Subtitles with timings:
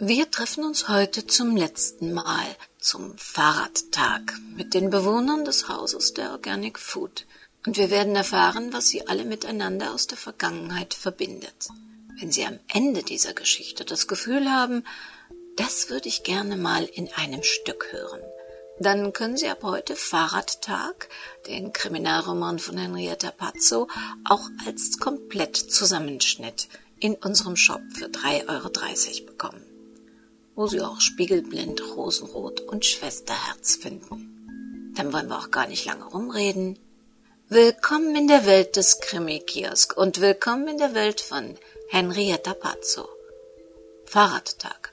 [0.00, 6.32] Wir treffen uns heute zum letzten Mal zum Fahrradtag mit den Bewohnern des Hauses der
[6.32, 7.26] Organic Food.
[7.64, 11.68] Und wir werden erfahren, was sie alle miteinander aus der Vergangenheit verbindet.
[12.18, 14.84] Wenn Sie am Ende dieser Geschichte das Gefühl haben,
[15.56, 18.20] das würde ich gerne mal in einem Stück hören,
[18.80, 21.08] dann können Sie ab heute Fahrradtag,
[21.46, 23.86] den Kriminalroman von Henrietta Pazzo,
[24.24, 26.68] auch als Komplettzusammenschnitt
[26.98, 29.63] in unserem Shop für 3,30 Euro bekommen,
[30.54, 34.92] wo Sie auch Spiegelblind, Rosenrot und Schwesterherz finden.
[34.96, 36.78] Dann wollen wir auch gar nicht lange rumreden.
[37.48, 41.56] Willkommen in der Welt des Krimi-Kiosk und willkommen in der Welt von
[41.90, 43.08] Henrietta Pazzo.
[44.04, 44.92] Fahrradtag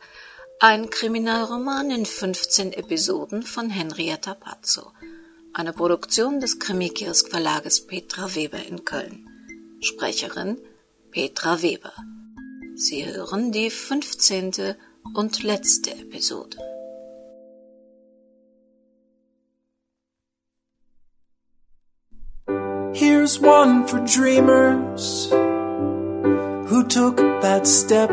[0.64, 4.92] ein Kriminalroman in 15 Episoden von Henrietta Pazzo.
[5.54, 9.28] Eine Produktion des Krimikiosk Verlages Petra Weber in Köln.
[9.80, 10.60] Sprecherin
[11.10, 11.94] Petra Weber.
[12.76, 14.76] Sie hören die 15.
[15.16, 16.58] Und letzte Episode.
[22.94, 28.12] Here's one for dreamers who took that step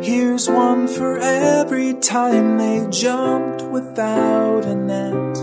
[0.00, 5.36] Here's one for every time they jumped without a net.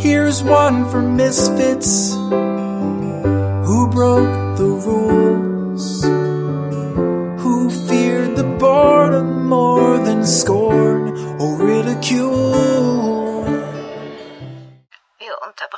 [0.00, 5.51] Here's one for misfits who broke the rules,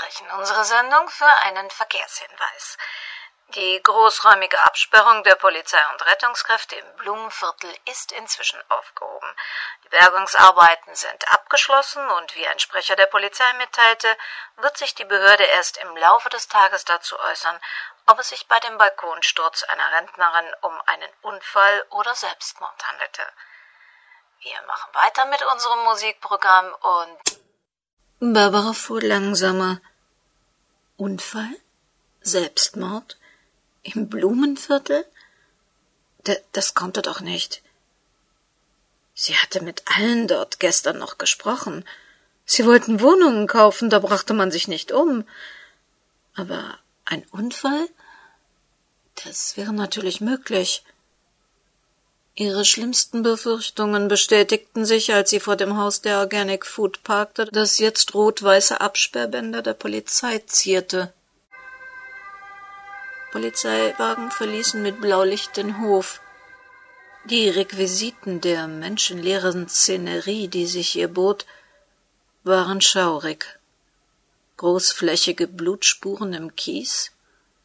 [0.05, 2.77] unterbrechen unsere Sendung für einen Verkehrshinweis.
[3.49, 9.29] Die großräumige Absperrung der Polizei und Rettungskräfte im Blumenviertel ist inzwischen aufgehoben.
[9.85, 14.09] Die Bergungsarbeiten sind abgeschlossen und wie ein Sprecher der Polizei mitteilte,
[14.57, 17.61] wird sich die Behörde erst im Laufe des Tages dazu äußern,
[18.07, 23.23] ob es sich bei dem Balkonsturz einer Rentnerin um einen Unfall oder Selbstmord handelte.
[24.41, 27.45] Wir machen weiter mit unserem Musikprogramm und
[28.21, 29.81] Barbara fuhr langsamer.
[30.97, 31.57] Unfall?
[32.23, 33.19] Selbstmord?
[33.83, 35.05] Im Blumenviertel?
[36.27, 37.63] D das konnte doch nicht.
[39.15, 41.85] Sie hatte mit allen dort gestern noch gesprochen.
[42.47, 45.27] Sie wollten Wohnungen kaufen, da brachte man sich nicht um.
[46.35, 47.89] Aber ein Unfall?
[49.25, 50.85] Das wäre natürlich möglich.
[52.37, 57.79] Ihre schlimmsten Befürchtungen bestätigten sich, als sie vor dem Haus der Organic Food parkte, das
[57.79, 61.13] jetzt rot-weiße Absperrbänder der Polizei zierte.
[63.31, 66.21] Polizeiwagen verließen mit Blaulicht den Hof.
[67.25, 71.47] Die Requisiten der menschenleeren Szenerie, die sich ihr bot,
[72.43, 73.59] waren schaurig.
[74.57, 77.13] Großflächige Blutspuren im Kies,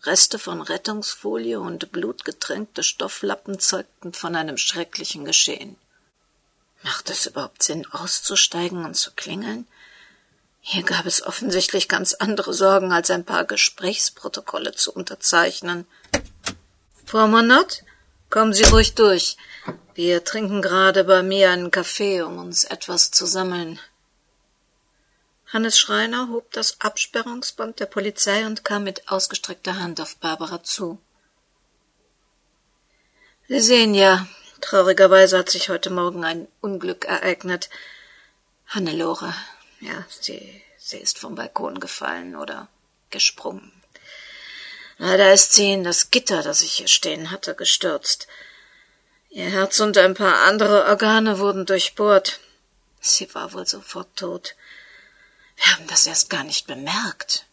[0.04, 5.76] Reste von Rettungsfolie und blutgetränkte Stofflappen zeugten von einem schrecklichen Geschehen.
[6.84, 9.68] Macht es überhaupt Sinn, auszusteigen und zu klingeln?
[10.62, 15.86] Hier gab es offensichtlich ganz andere Sorgen, als ein paar Gesprächsprotokolle zu unterzeichnen.
[17.06, 17.84] Frau Monod,
[18.30, 19.36] kommen Sie ruhig durch.
[19.96, 23.80] Wir trinken gerade bei mir einen Kaffee, um uns etwas zu sammeln.
[25.52, 31.02] Hannes Schreiner hob das Absperrungsband der Polizei und kam mit ausgestreckter Hand auf Barbara zu.
[33.48, 34.28] Sie sehen ja,
[34.62, 37.72] traurigerweise hat sich heute Morgen ein Unglück ereignet.
[38.68, 39.34] Hannelore,
[39.80, 42.68] ja, sie, sie ist vom Balkon gefallen oder
[43.10, 43.72] gesprungen.
[45.00, 48.28] Leider ist sie in das Gitter, das ich hier stehen hatte, gestürzt.
[49.32, 52.40] Ihr Herz und ein paar andere Organe wurden durchbohrt.
[53.00, 54.56] Sie war wohl sofort tot.
[55.60, 57.46] Wir haben das erst gar nicht bemerkt.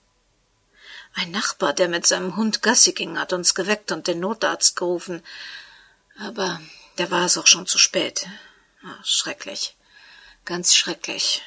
[1.15, 5.23] Ein Nachbar, der mit seinem Hund Gassi ging, hat uns geweckt und den Notarzt gerufen.
[6.19, 6.61] Aber
[6.97, 8.27] da war es auch schon zu spät.
[8.85, 9.77] Ach, schrecklich.
[10.45, 11.43] Ganz schrecklich.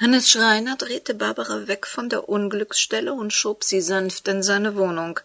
[0.00, 5.20] Hannes Schreiner drehte Barbara weg von der Unglücksstelle und schob sie sanft in seine Wohnung.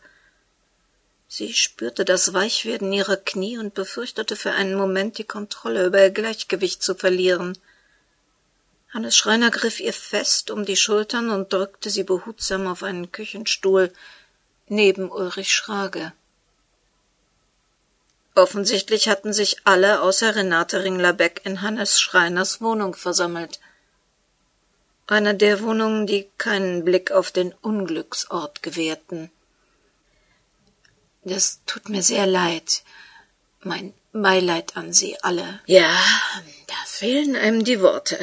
[1.28, 6.12] Sie spürte das Weichwerden ihrer Knie und befürchtete für einen Moment die Kontrolle über ihr
[6.12, 7.58] Gleichgewicht zu verlieren.
[8.98, 13.94] Hannes Schreiner griff ihr fest um die Schultern und drückte sie behutsam auf einen Küchenstuhl
[14.70, 16.14] neben Ulrich Schrage.
[18.34, 23.60] Offensichtlich hatten sich alle außer Renate Ringlerbeck in Hannes Schreiners Wohnung versammelt
[25.06, 29.30] einer der Wohnungen, die keinen Blick auf den Unglücksort gewährten.
[31.24, 32.82] Das tut mir sehr leid.
[33.62, 35.62] Mein Beileid an Sie alle.
[35.68, 35.96] Ja,
[36.66, 38.18] da fehlen einem die Worte.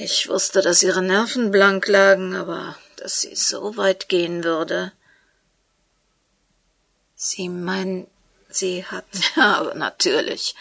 [0.00, 4.92] Ich wusste, dass Ihre Nerven blank lagen, aber dass sie so weit gehen würde.
[7.16, 8.06] Sie meinen
[8.48, 9.06] Sie hat.
[9.36, 10.54] Ja, aber natürlich.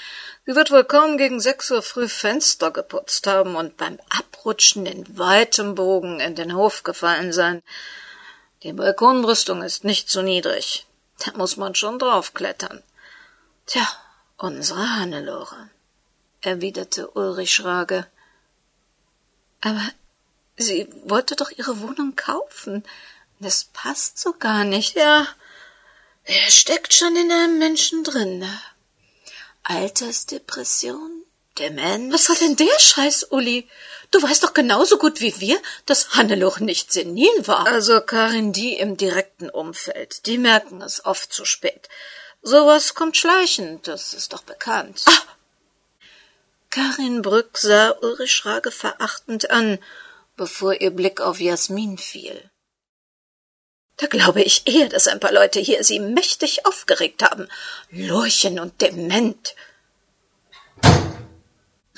[0.48, 5.20] Sie wird wohl kaum gegen sechs Uhr früh Fenster geputzt haben und beim Abrutschen in
[5.20, 7.62] weitem Bogen in den Hof gefallen sein.
[8.64, 10.88] Die Balkonbrüstung ist nicht zu niedrig.
[11.24, 12.82] Da muss man schon draufklettern.
[13.68, 13.88] Tja,
[14.38, 15.70] unsere Hannelore,
[16.42, 18.08] erwiderte Ulrich Schrage.
[19.62, 19.82] Aber
[20.56, 22.84] sie wollte doch ihre Wohnung kaufen.
[23.40, 24.96] Das passt so gar nicht.
[24.96, 25.28] Ja,
[26.24, 28.40] er steckt schon in einem Menschen drin.
[28.40, 28.60] Ne?
[29.64, 31.24] Altersdepression,
[31.58, 32.14] Demenz.
[32.14, 33.68] Was soll denn der Scheiß, Uli?
[34.12, 37.68] Du weißt doch genauso gut wie wir, dass Hannelore nicht senil war.
[37.68, 41.90] Also Karin, die im direkten Umfeld, die merken es oft zu spät.
[42.42, 45.04] Sowas kommt schleichend, das ist doch bekannt.
[45.06, 45.37] Ah!
[46.78, 49.80] Karin Brück sah Ulrich Schrage verachtend an,
[50.36, 52.52] bevor ihr Blick auf Jasmin fiel.
[53.96, 57.48] Da glaube ich eher, dass ein paar Leute hier sie mächtig aufgeregt haben.
[57.90, 59.56] Lurchen und dement.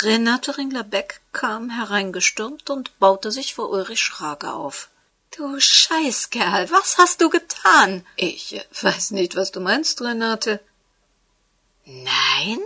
[0.01, 4.87] Renate Ringler-Beck kam hereingestürmt und baute sich vor Ulrich Schrage auf.
[5.35, 8.05] Du Scheißkerl, was hast du getan?
[8.15, 10.61] Ich weiß nicht, was du meinst, Renate.
[11.83, 12.59] Nein?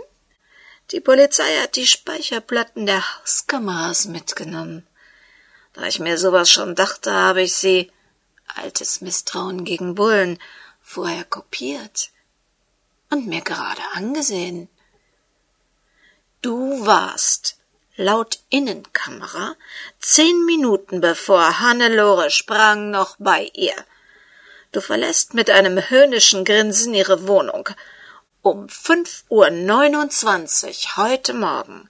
[0.90, 4.86] Die Polizei hat die Speicherplatten der Hauskameras mitgenommen.
[5.72, 7.90] Da ich mir sowas schon dachte, habe ich sie
[8.54, 10.38] altes Misstrauen gegen Bullen
[10.82, 12.10] vorher kopiert
[13.10, 14.68] und mir gerade angesehen.
[16.42, 17.56] Du warst
[17.96, 19.56] laut Innenkamera
[20.00, 23.74] zehn Minuten bevor Hannelore sprang noch bei ihr.
[24.72, 27.68] Du verlässt mit einem höhnischen Grinsen ihre Wohnung.
[28.44, 31.88] Um fünf Uhr neunundzwanzig heute Morgen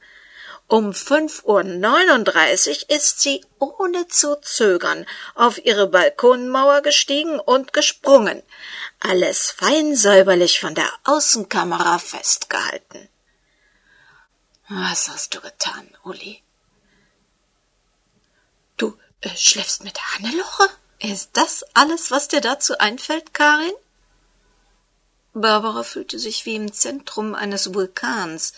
[0.68, 5.04] um fünf Uhr neununddreißig ist sie ohne zu zögern
[5.34, 8.40] auf ihre Balkonmauer gestiegen und gesprungen.
[9.00, 13.08] Alles fein säuberlich von der Außenkamera festgehalten.
[14.68, 16.40] Was hast du getan, Uli?
[18.76, 20.70] Du äh, schläfst mit Hannelore?
[21.00, 23.74] Ist das alles, was dir dazu einfällt, Karin?
[25.34, 28.54] Barbara fühlte sich wie im Zentrum eines Vulkans.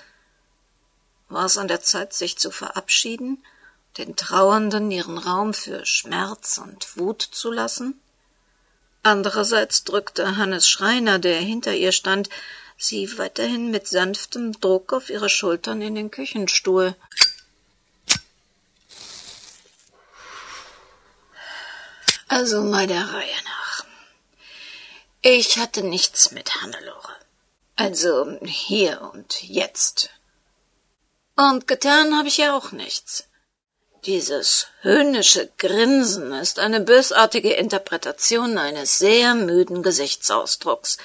[1.31, 3.43] War es an der Zeit, sich zu verabschieden,
[3.97, 7.99] den Trauernden ihren Raum für Schmerz und Wut zu lassen?
[9.03, 12.29] Andererseits drückte Hannes Schreiner, der hinter ihr stand,
[12.77, 16.95] sie weiterhin mit sanftem Druck auf ihre Schultern in den Küchenstuhl.
[22.29, 23.56] Also mal der Reihe nach.
[25.29, 27.17] Ich hatte nichts mit Hannelore.
[27.75, 30.11] Also hier und jetzt.
[31.35, 33.25] Und getan habe ich ja auch nichts.
[34.05, 40.97] Dieses höhnische Grinsen ist eine bösartige Interpretation eines sehr müden Gesichtsausdrucks,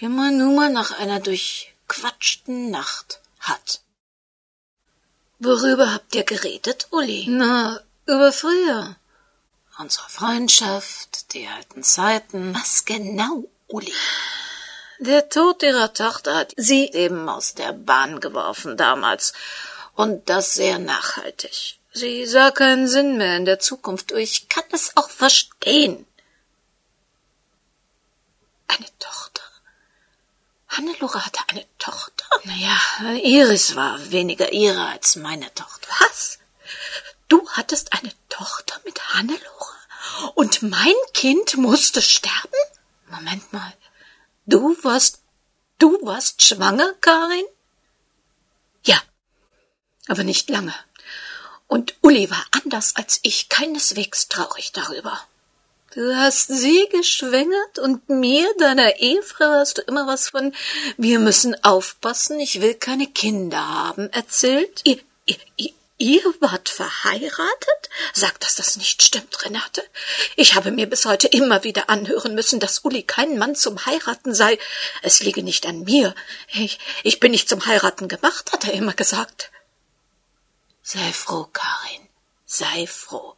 [0.00, 3.80] den man nun mal nach einer durchquatschten Nacht hat.
[5.38, 7.26] Worüber habt ihr geredet, Uli?
[7.28, 8.96] Na, über früher.
[9.80, 12.54] Unsere Freundschaft, die alten Zeiten.
[12.54, 13.94] Was genau, Uli?
[14.98, 19.32] Der Tod ihrer Tochter hat sie eben aus der Bahn geworfen damals.
[19.94, 21.78] Und das sehr nachhaltig.
[21.94, 24.12] Sie sah keinen Sinn mehr in der Zukunft.
[24.12, 26.06] Ich kann es auch verstehen.
[28.68, 29.42] Eine Tochter?
[30.68, 32.26] Hannelore hatte eine Tochter?
[32.44, 32.76] Naja,
[33.22, 35.88] Iris war weniger ihre als meine Tochter.
[36.00, 36.38] Was?
[37.30, 39.76] Du hattest eine Tochter mit Hannelore?
[40.34, 42.60] Und mein Kind musste sterben?
[43.08, 43.72] Moment mal.
[44.46, 45.20] Du warst,
[45.78, 47.44] du warst schwanger, Karin?
[48.84, 49.00] Ja,
[50.08, 50.74] aber nicht lange.
[51.68, 55.20] Und Uli war anders als ich keineswegs traurig darüber.
[55.94, 60.52] Du hast sie geschwängert und mir, deiner Ehefrau, hast du immer was von
[60.96, 64.80] wir müssen aufpassen, ich will keine Kinder haben erzählt?
[64.82, 67.90] Ihr, ihr, ihr, wart verheiratet?
[68.12, 69.84] Sag, dass das nicht stimmt, Renate.
[70.34, 74.34] Ich habe mir bis heute immer wieder anhören müssen, dass Uli kein Mann zum Heiraten
[74.34, 74.58] sei.
[75.02, 76.14] Es liege nicht an mir.
[76.48, 79.50] Ich, ich bin nicht zum Heiraten gemacht, hat er immer gesagt.
[80.82, 82.08] Sei froh, Karin.
[82.46, 83.36] Sei froh.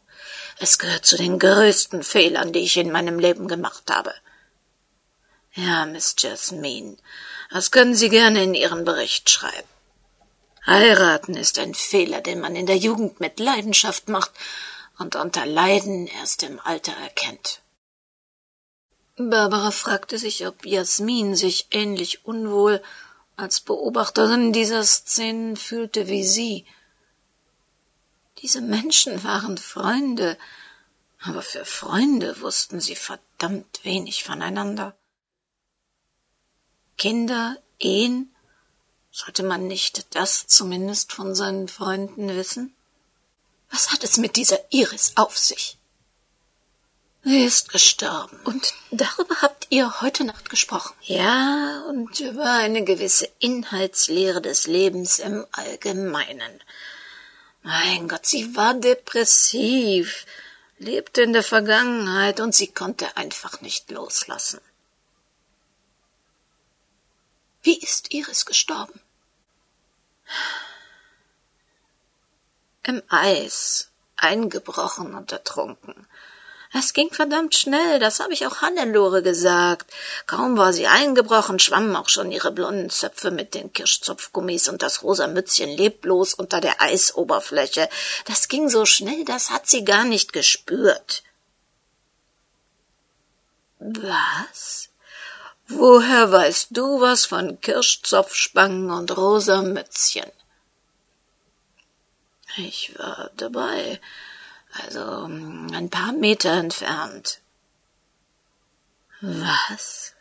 [0.59, 4.15] Es gehört zu den größten Fehlern, die ich in meinem Leben gemacht habe.
[5.55, 6.97] Ja, Miss Jasmine,
[7.51, 9.69] das können Sie gerne in Ihren Bericht schreiben.
[10.67, 14.31] Heiraten ist ein Fehler, den man in der Jugend mit Leidenschaft macht
[14.99, 17.63] und unter Leiden erst im Alter erkennt.
[19.17, 22.83] Barbara fragte sich, ob Jasmin sich ähnlich unwohl
[23.37, 26.65] als Beobachterin dieser Szenen fühlte wie sie.
[28.39, 30.39] Diese Menschen waren Freunde,
[31.21, 34.97] aber für Freunde wussten sie verdammt wenig voneinander.
[36.97, 38.35] Kinder, Ehen?
[39.15, 42.75] Sollte man nicht das zumindest von seinen Freunden wissen?
[43.71, 45.77] Was hat es mit dieser Iris auf sich?
[47.23, 48.41] Sie ist gestorben.
[48.45, 50.95] Und darüber habt ihr heute Nacht gesprochen.
[51.03, 56.63] Ja, und über eine gewisse Inhaltslehre des Lebens im Allgemeinen.
[57.63, 60.25] Mein Gott, sie war depressiv,
[60.79, 64.61] lebte in der Vergangenheit und sie konnte einfach nicht loslassen.
[67.63, 69.01] Wie ist Iris gestorben?
[72.85, 76.07] Im Eis, eingebrochen und ertrunken.
[76.75, 79.93] Es ging verdammt schnell, das habe ich auch Hannelore gesagt.
[80.27, 85.03] Kaum war sie eingebrochen, schwammen auch schon ihre blonden Zöpfe mit den Kirschzopfgummis und das
[85.03, 87.91] rosa Mützchen leblos unter der Eisoberfläche.
[88.25, 91.23] Das ging so schnell, das hat sie gar nicht gespürt.
[93.79, 94.89] Was?
[95.75, 100.31] Woher weißt du was von Kirschzopfspangen und rosa Mützchen?
[102.57, 104.01] Ich war dabei
[104.73, 107.41] also ein paar Meter entfernt.
[109.21, 110.15] Was?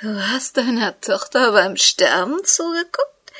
[0.00, 3.32] Du hast deiner Tochter beim Sterben zugeguckt?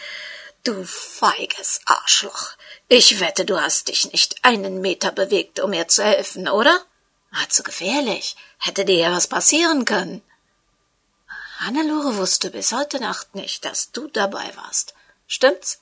[0.65, 2.51] Du feiges Arschloch.
[2.89, 6.85] Ich wette, du hast dich nicht einen Meter bewegt, um ihr zu helfen, oder?
[7.33, 8.37] War zu gefährlich.
[8.59, 10.23] Hätte dir ja was passieren können.
[11.59, 14.95] Hannelore wusste bis heute Nacht nicht, dass du dabei warst.
[15.27, 15.81] Stimmt's?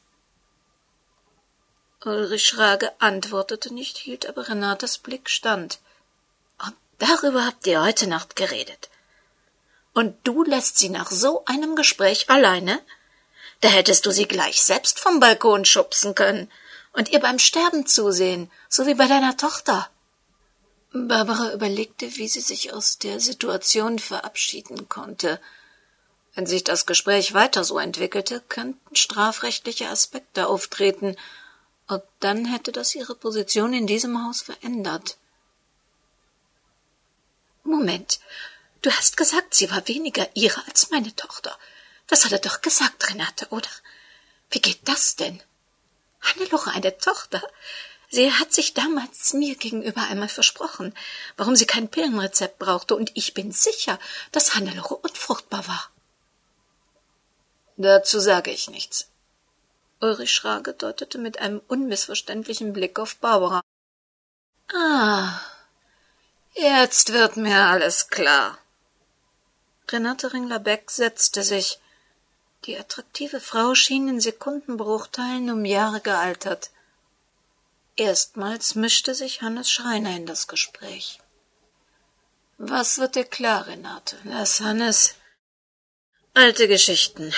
[2.04, 5.78] Ulrich Schrage antwortete nicht, hielt aber Renatas Blick stand.
[6.64, 8.88] Und darüber habt ihr heute Nacht geredet.
[9.92, 12.80] Und du lässt sie nach so einem Gespräch alleine?
[13.60, 16.50] Da hättest du sie gleich selbst vom Balkon schubsen können
[16.92, 19.90] und ihr beim Sterben zusehen, so wie bei deiner Tochter.
[20.92, 25.40] Barbara überlegte, wie sie sich aus der Situation verabschieden konnte.
[26.34, 31.16] Wenn sich das Gespräch weiter so entwickelte, könnten strafrechtliche Aspekte auftreten,
[31.88, 35.16] und dann hätte das ihre Position in diesem Haus verändert.
[37.64, 38.20] Moment,
[38.82, 41.58] du hast gesagt, sie war weniger ihre als meine Tochter.
[42.06, 43.70] Das hat er doch gesagt, Renate, oder?
[44.50, 45.42] Wie geht das denn?
[46.20, 47.42] Hannelore eine Tochter.
[48.10, 50.94] Sie hat sich damals mir gegenüber einmal versprochen,
[51.36, 53.98] warum sie kein Pillenrezept brauchte, und ich bin sicher,
[54.32, 55.90] dass Hannelore unfruchtbar war.
[57.76, 59.08] Dazu sage ich nichts.
[60.00, 63.60] Ulrich Schrage deutete mit einem unmissverständlichen Blick auf Barbara.
[64.72, 65.40] Ah,
[66.54, 68.58] jetzt wird mir alles klar.
[69.90, 71.78] Renate Ringler-Beck setzte sich.
[72.64, 76.70] Die attraktive Frau schien in Sekundenbruchteilen um Jahre gealtert.
[77.98, 81.18] Erstmals mischte sich Hannes Schreiner in das Gespräch.
[82.56, 84.16] Was wird dir klar, Renate?
[84.22, 85.16] Lass Hannes.
[86.32, 87.34] Alte Geschichten.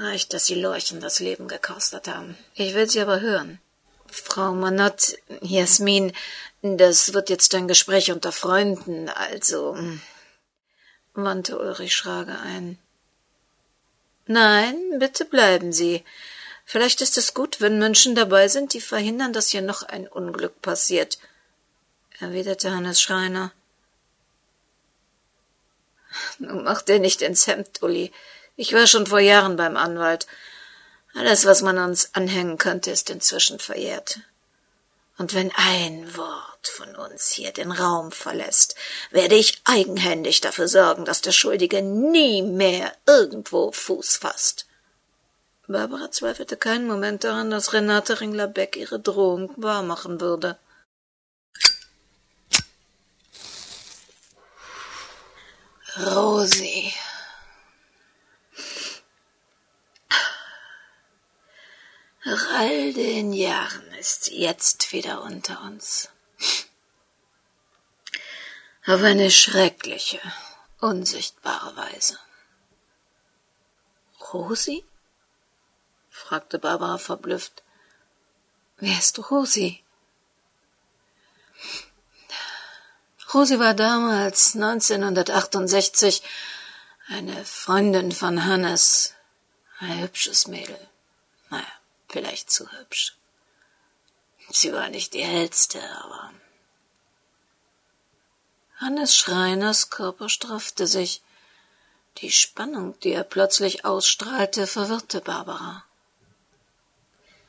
[0.00, 2.38] Reicht, dass Sie Lorchen das Leben gekostet haben.
[2.54, 3.60] Ich will Sie aber hören.
[4.06, 6.14] Frau Manott, Jasmin,
[6.62, 10.00] das wird jetzt ein Gespräch unter Freunden, also, hm,
[11.12, 12.78] wandte Ulrich Schrage ein.
[14.24, 16.02] Nein, bitte bleiben Sie.
[16.72, 20.62] Vielleicht ist es gut, wenn Menschen dabei sind, die verhindern, dass hier noch ein Unglück
[20.62, 21.18] passiert,
[22.20, 23.50] erwiderte Hannes Schreiner.
[26.38, 28.12] Nun mach dir nicht ins Hemd, Uli.
[28.54, 30.28] Ich war schon vor Jahren beim Anwalt.
[31.12, 34.20] Alles, was man uns anhängen könnte, ist inzwischen verjährt.
[35.18, 38.76] Und wenn ein Wort von uns hier den Raum verlässt,
[39.10, 44.66] werde ich eigenhändig dafür sorgen, dass der Schuldige nie mehr irgendwo Fuß fasst.
[45.70, 50.58] Barbara zweifelte keinen Moment daran, dass Renate Ringler-Beck ihre Drohung wahrmachen würde.
[55.96, 56.92] Rosi,
[62.24, 66.10] Nach all den Jahren ist sie jetzt wieder unter uns.
[68.86, 70.20] Auf eine schreckliche,
[70.80, 72.18] unsichtbare Weise.
[74.32, 74.84] Rosi?
[76.30, 77.64] Fragte Barbara verblüfft.
[78.78, 79.82] Wer ist Rosi?
[83.34, 86.22] Rosi war damals 1968
[87.08, 89.14] eine Freundin von Hannes,
[89.80, 90.78] ein hübsches Mädel.
[91.50, 91.72] Naja,
[92.08, 93.16] vielleicht zu hübsch.
[94.50, 96.32] Sie war nicht die hellste, aber.
[98.76, 101.22] Hannes Schreiners Körper straffte sich.
[102.18, 105.84] Die Spannung, die er plötzlich ausstrahlte, verwirrte Barbara.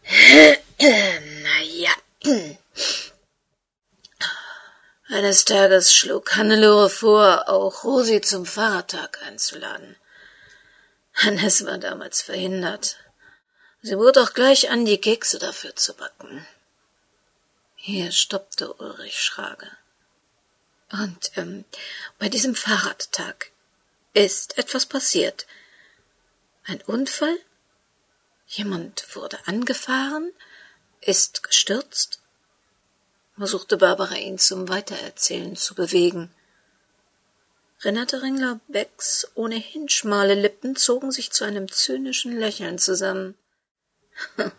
[0.04, 1.94] Na ja.
[5.10, 9.98] Eines Tages schlug Hannelore vor, auch Rosi zum Fahrradtag einzuladen.
[11.14, 12.98] Hannes war damals verhindert.
[13.82, 16.48] Sie bot auch gleich an, die Kekse dafür zu backen.
[17.76, 19.68] Hier stoppte Ulrich Schrage.
[20.92, 21.66] Und ähm,
[22.20, 23.52] bei diesem Fahrradtag
[24.14, 25.48] ist etwas passiert.
[26.66, 27.38] Ein Unfall?
[28.54, 30.30] Jemand wurde angefahren,
[31.00, 32.20] ist gestürzt?
[33.38, 36.30] versuchte Barbara ihn zum Weitererzählen zu bewegen.
[37.80, 43.36] Renate Ringler-Becks ohnehin schmale Lippen zogen sich zu einem zynischen Lächeln zusammen.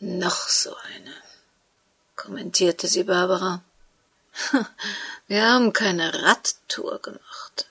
[0.00, 1.14] Noch so eine,
[2.16, 3.62] kommentierte sie Barbara.
[5.28, 7.68] Wir haben keine Radtour gemacht.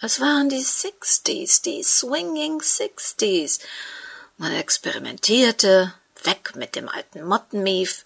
[0.00, 3.58] Es waren die Sixties, die Swinging Sixties.
[4.36, 8.04] Man experimentierte, weg mit dem alten Mottenmief,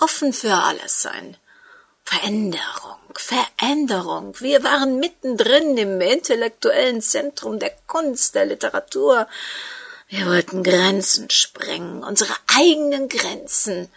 [0.00, 1.36] offen für alles sein.
[2.02, 4.34] Veränderung, Veränderung.
[4.40, 9.28] Wir waren mittendrin im intellektuellen Zentrum der Kunst, der Literatur.
[10.08, 13.90] Wir wollten Grenzen sprengen, unsere eigenen Grenzen,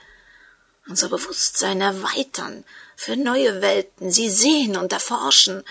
[0.89, 2.66] unser Bewusstsein erweitern,
[2.98, 5.63] für neue Welten, sie sehen und erforschen,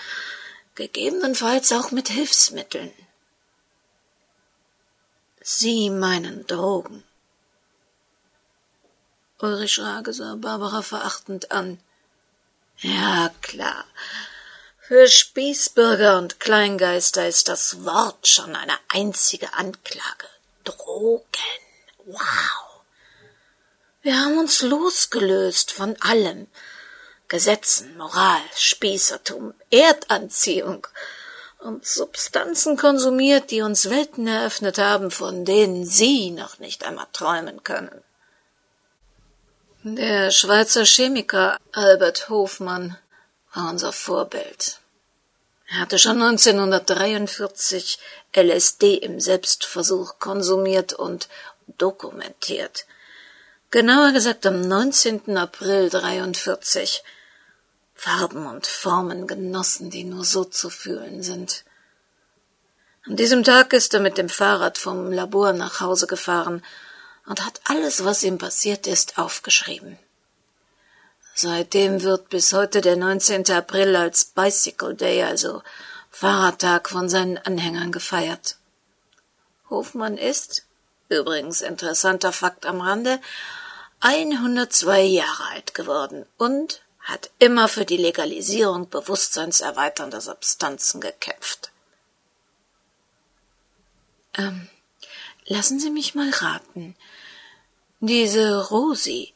[0.77, 2.93] gegebenenfalls auch mit Hilfsmitteln.
[5.41, 7.03] Sie meinen Drogen.
[9.39, 11.79] Ulrich Rage sah Barbara verachtend an.
[12.77, 13.85] Ja, klar.
[14.79, 20.29] Für Spießbürger und Kleingeister ist das Wort schon eine einzige Anklage.
[20.63, 21.25] Drogen.
[22.05, 22.81] Wow.
[24.01, 26.47] Wir haben uns losgelöst von allem.
[27.27, 30.87] Gesetzen, Moral, Spießertum, Erdanziehung
[31.59, 37.63] und Substanzen konsumiert, die uns Welten eröffnet haben, von denen Sie noch nicht einmal träumen
[37.63, 38.03] können.
[39.83, 42.97] Der Schweizer Chemiker Albert Hofmann
[43.53, 44.79] war unser Vorbild.
[45.69, 47.99] Er hatte schon 1943
[48.35, 51.27] LSD im Selbstversuch konsumiert und
[51.77, 52.85] dokumentiert.
[53.69, 55.37] Genauer gesagt am 19.
[55.37, 57.03] April 43.
[57.97, 61.65] Farben und Formen genossen, die nur so zu fühlen sind.
[63.05, 66.63] An diesem Tag ist er mit dem Fahrrad vom Labor nach Hause gefahren
[67.25, 69.97] und hat alles, was ihm passiert ist, aufgeschrieben.
[71.33, 73.49] Seitdem wird bis heute der 19.
[73.51, 75.63] April als Bicycle Day, also
[76.11, 78.57] Fahrradtag von seinen Anhängern gefeiert.
[79.69, 80.65] Hofmann ist,
[81.09, 83.19] übrigens interessanter Fakt am Rande,
[84.01, 91.71] 102 Jahre alt geworden und hat immer für die Legalisierung bewusstseinserweiternder Substanzen gekämpft.
[94.37, 94.67] Ähm,
[95.45, 96.97] lassen Sie mich mal raten.
[98.01, 99.33] Diese Rosi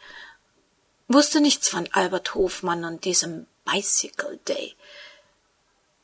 [1.08, 4.76] wusste nichts von Albert Hofmann und diesem Bicycle Day.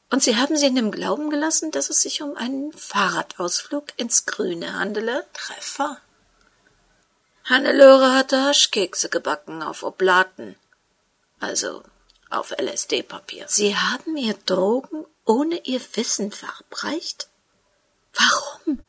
[0.10, 4.26] Und Sie haben sie in dem Glauben gelassen, dass es sich um einen Fahrradausflug ins
[4.26, 5.26] Grüne handele?
[5.34, 6.00] Treffer.
[7.44, 10.56] Hannelore hatte Haschkekse gebacken auf Oblaten,
[11.40, 11.84] also
[12.30, 13.46] auf LSD-Papier.
[13.48, 17.28] Sie haben ihr Drogen ohne ihr Wissen verabreicht?
[18.14, 18.80] Warum?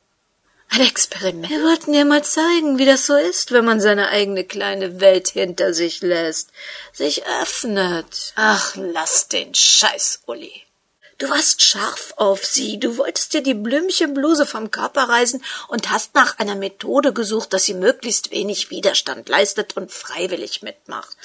[0.71, 1.49] Ein Experiment.
[1.49, 5.29] Wir wollten dir mal zeigen, wie das so ist, wenn man seine eigene kleine Welt
[5.29, 6.51] hinter sich lässt,
[6.93, 8.33] sich öffnet.
[8.37, 10.65] Ach, lass den Scheiß, Uli.
[11.17, 16.15] Du warst scharf auf sie, du wolltest dir die Blümchenbluse vom Körper reißen und hast
[16.15, 21.17] nach einer Methode gesucht, dass sie möglichst wenig Widerstand leistet und freiwillig mitmacht.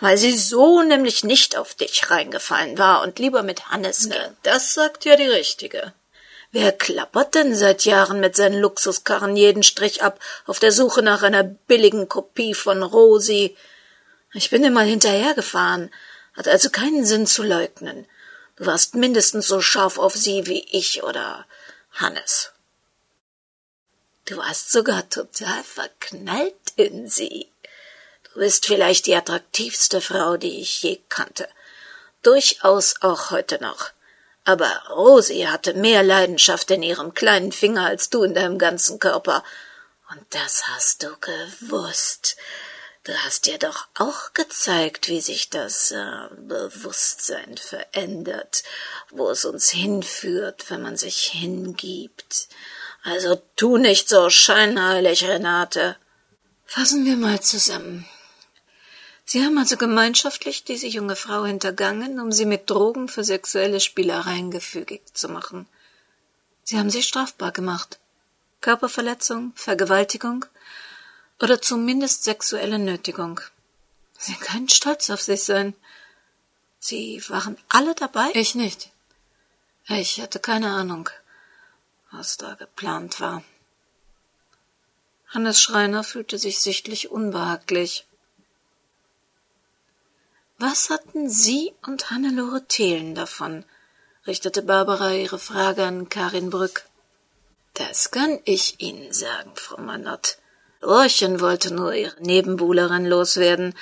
[0.00, 4.36] Weil sie so nämlich nicht auf dich reingefallen war und lieber mit Hannes ging.
[4.42, 5.92] Das sagt ja die Richtige.
[6.50, 11.22] Wer klappert denn seit Jahren mit seinen Luxuskarren jeden Strich ab, auf der Suche nach
[11.22, 13.56] einer billigen Kopie von Rosi?
[14.34, 15.90] Ich bin ihm mal hinterhergefahren,
[16.34, 18.06] hat also keinen Sinn zu leugnen.
[18.56, 21.46] Du warst mindestens so scharf auf sie wie ich oder
[21.92, 22.52] Hannes.
[24.26, 27.51] Du warst sogar total verknallt in sie.
[28.34, 31.48] Du bist vielleicht die attraktivste Frau, die ich je kannte.
[32.22, 33.90] Durchaus auch heute noch.
[34.44, 39.44] Aber Rosi hatte mehr Leidenschaft in ihrem kleinen Finger als du in deinem ganzen Körper.
[40.10, 42.36] Und das hast du gewusst.
[43.04, 48.62] Du hast dir doch auch gezeigt, wie sich das äh, Bewusstsein verändert,
[49.10, 52.48] wo es uns hinführt, wenn man sich hingibt.
[53.02, 55.96] Also tu nicht so scheinheilig, Renate.
[56.64, 58.08] Fassen wir mal zusammen.
[59.24, 64.50] Sie haben also gemeinschaftlich diese junge Frau hintergangen, um sie mit Drogen für sexuelle Spielereien
[64.50, 65.66] gefügig zu machen.
[66.64, 67.98] Sie haben sie strafbar gemacht.
[68.60, 70.44] Körperverletzung, Vergewaltigung
[71.40, 73.40] oder zumindest sexuelle Nötigung.
[74.18, 75.74] Sie können stolz auf sich sein.
[76.78, 78.30] Sie waren alle dabei?
[78.34, 78.90] Ich nicht.
[79.88, 81.10] Ich hatte keine Ahnung,
[82.12, 83.42] was da geplant war.
[85.28, 88.06] Hannes Schreiner fühlte sich sichtlich unbehaglich.
[90.64, 93.64] Was hatten Sie und Hannelore Thelen davon?
[94.28, 96.84] richtete Barbara ihre Frage an Karin Brück.
[97.74, 100.38] Das kann ich Ihnen sagen, Frau Manott.
[100.80, 103.74] Urchen wollte nur ihre Nebenbuhlerin loswerden,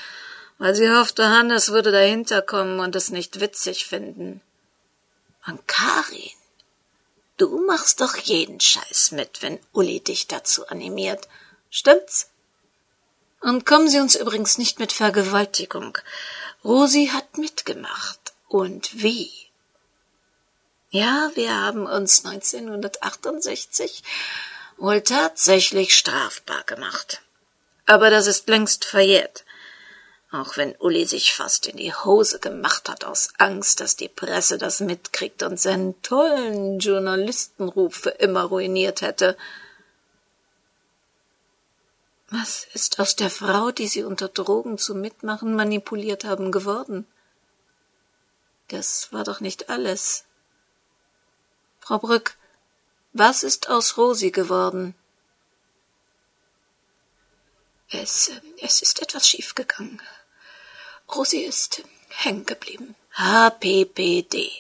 [0.57, 4.41] weil sie hoffte, Hannes würde dahinter kommen und es nicht witzig finden.
[5.47, 6.31] Und Karin,
[7.37, 11.29] du machst doch jeden Scheiß mit, wenn Uli dich dazu animiert.
[11.69, 12.31] Stimmt's?
[13.43, 15.99] Und kommen Sie uns übrigens nicht mit Vergewaltigung.
[16.65, 18.33] Rosi hat mitgemacht.
[18.49, 19.31] Und wie?
[20.91, 24.03] Ja, wir haben uns 1968
[24.77, 27.23] wohl tatsächlich strafbar gemacht.
[27.87, 29.45] Aber das ist längst verjährt.
[30.33, 34.59] Auch wenn Uli sich fast in die Hose gemacht hat aus Angst, dass die Presse
[34.59, 39.37] das mitkriegt und seinen tollen Journalistenruf für immer ruiniert hätte.
[42.31, 47.07] Was ist aus der Frau, die sie unter Drogen zum Mitmachen manipuliert haben, geworden?
[48.69, 50.25] Das war doch nicht alles.
[51.81, 52.37] Frau Brück,
[53.13, 54.95] was ist aus Rosi geworden?
[57.91, 60.01] Es, es ist etwas schiefgegangen.
[61.13, 62.95] Rosi ist hängen geblieben.
[63.15, 64.53] HPPD.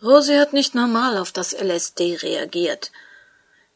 [0.00, 2.92] Rosi hat nicht normal auf das LSD reagiert.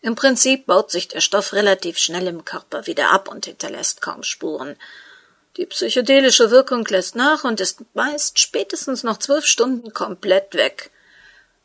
[0.03, 4.25] Im Prinzip baut sich der Stoff relativ schnell im Körper wieder ab und hinterlässt kaum
[4.25, 4.77] Spuren.
[5.57, 10.91] Die psychedelische Wirkung lässt nach und ist meist spätestens noch zwölf Stunden komplett weg.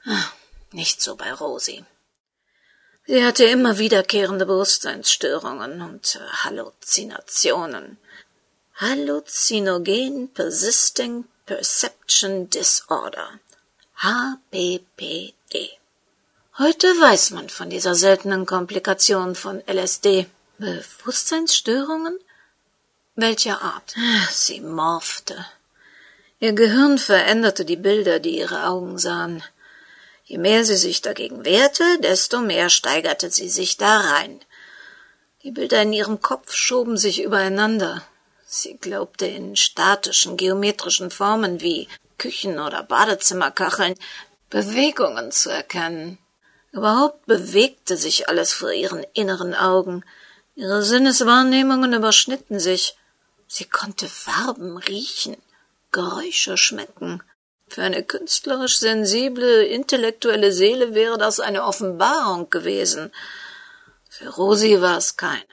[0.06, 0.30] Ah,
[0.72, 1.84] nicht so bei Rosi.
[3.08, 7.98] Sie hatte immer wiederkehrende Bewusstseinsstörungen und äh, Halluzinationen.
[8.76, 13.40] Halluzinogen Persisting Perception Disorder.
[13.96, 15.80] HPPD.
[16.60, 20.26] Heute weiß man von dieser seltenen Komplikation von LSD.
[20.58, 22.18] Bewusstseinsstörungen?
[23.16, 23.94] Welcher Art?
[24.32, 25.46] Sie morphte.
[26.40, 29.44] Ihr Gehirn veränderte die Bilder, die ihre Augen sahen.
[30.26, 34.40] Je mehr sie sich dagegen wehrte, desto mehr steigerte sie sich da rein.
[35.44, 38.02] Die Bilder in ihrem Kopf schoben sich übereinander.
[38.48, 43.94] Sie glaubte in statischen geometrischen Formen wie Küchen oder Badezimmerkacheln
[44.50, 46.18] Bewegungen zu erkennen.
[46.72, 50.04] Überhaupt bewegte sich alles vor ihren inneren Augen.
[50.56, 52.98] Ihre Sinneswahrnehmungen überschnitten sich.
[53.48, 55.38] Sie konnte Farben riechen,
[55.92, 57.24] Geräusche schmecken.
[57.70, 63.12] Für eine künstlerisch sensible, intellektuelle Seele wäre das eine Offenbarung gewesen.
[64.10, 65.44] Für Rosi war es keine.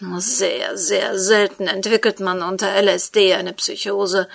[0.00, 4.28] Nur sehr, sehr selten entwickelt man unter LSD eine Psychose,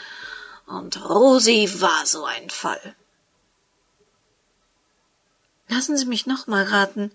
[0.66, 2.96] und Rosi war so ein Fall.
[5.72, 7.14] Lassen Sie mich noch mal raten.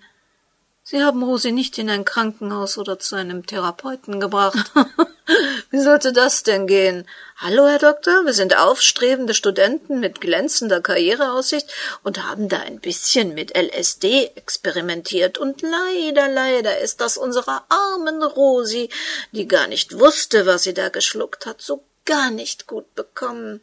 [0.83, 4.73] Sie haben Rosi nicht in ein Krankenhaus oder zu einem Therapeuten gebracht.
[5.71, 7.07] Wie sollte das denn gehen?
[7.37, 11.71] Hallo, Herr Doktor, wir sind aufstrebende Studenten mit glänzender Karriereaussicht
[12.03, 18.23] und haben da ein bisschen mit LSD experimentiert und leider, leider ist das unserer armen
[18.23, 18.89] Rosi,
[19.33, 23.61] die gar nicht wusste, was sie da geschluckt hat, so gar nicht gut bekommen.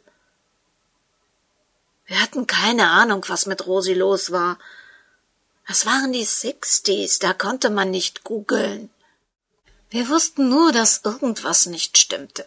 [2.06, 4.56] Wir hatten keine Ahnung, was mit Rosi los war.
[5.66, 8.90] Das waren die Sixties, da konnte man nicht googeln.
[9.90, 12.44] Wir wussten nur, dass irgendwas nicht stimmte.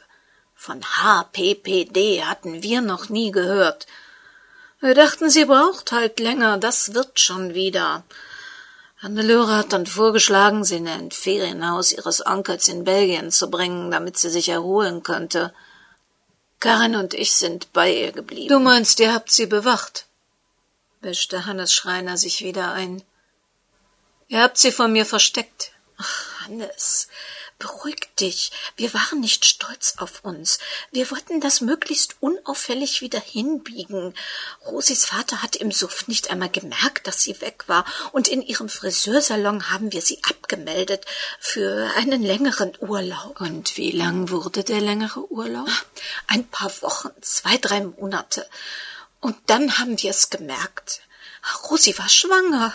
[0.53, 3.87] Von HPPD hatten wir noch nie gehört.
[4.79, 8.03] Wir dachten, sie braucht halt länger, das wird schon wieder.
[8.97, 14.17] Hannelore hat dann vorgeschlagen, sie in ein Ferienhaus ihres Onkels in Belgien zu bringen, damit
[14.17, 15.53] sie sich erholen könnte.
[16.59, 18.49] Karin und ich sind bei ihr geblieben.
[18.49, 20.06] Du meinst, ihr habt sie bewacht?
[21.01, 23.03] Mischte Hannes Schreiner sich wieder ein.
[24.27, 25.71] Ihr habt sie vor mir versteckt.
[25.97, 27.07] Ach, Hannes,
[27.59, 28.51] beruhig dich.
[28.75, 30.59] Wir waren nicht stolz auf uns.
[30.91, 34.13] Wir wollten das möglichst unauffällig wieder hinbiegen.
[34.65, 38.69] Rosis Vater hat im Suff nicht einmal gemerkt, dass sie weg war, und in ihrem
[38.69, 41.05] Friseursalon haben wir sie abgemeldet
[41.39, 43.41] für einen längeren Urlaub.
[43.41, 45.69] Und wie lang wurde der längere Urlaub?
[46.27, 48.47] Ein paar Wochen, zwei, drei Monate.
[49.19, 51.01] Und dann haben wir es gemerkt.
[51.69, 52.73] Rosi war schwanger.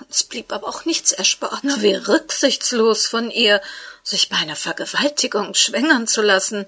[0.00, 1.60] Uns blieb aber auch nichts erspart.
[1.62, 3.60] Na, wie rücksichtslos von ihr,
[4.02, 6.66] sich bei einer Vergewaltigung schwängern zu lassen.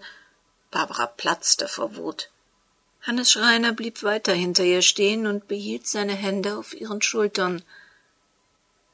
[0.71, 2.31] Barbara platzte vor Wut.
[3.03, 7.63] Hannes Schreiner blieb weiter hinter ihr stehen und behielt seine Hände auf ihren Schultern.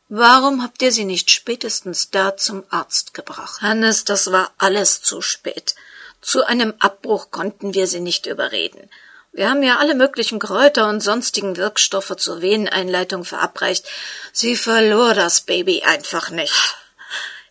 [0.08, 3.62] Warum habt ihr sie nicht spätestens da zum Arzt gebracht?
[3.62, 5.76] Hannes, das war alles zu spät.
[6.20, 8.90] Zu einem Abbruch konnten wir sie nicht überreden.
[9.32, 13.88] Wir haben ja alle möglichen Kräuter und sonstigen Wirkstoffe zur Veneneinleitung verabreicht.
[14.32, 16.76] Sie verlor das Baby einfach nicht.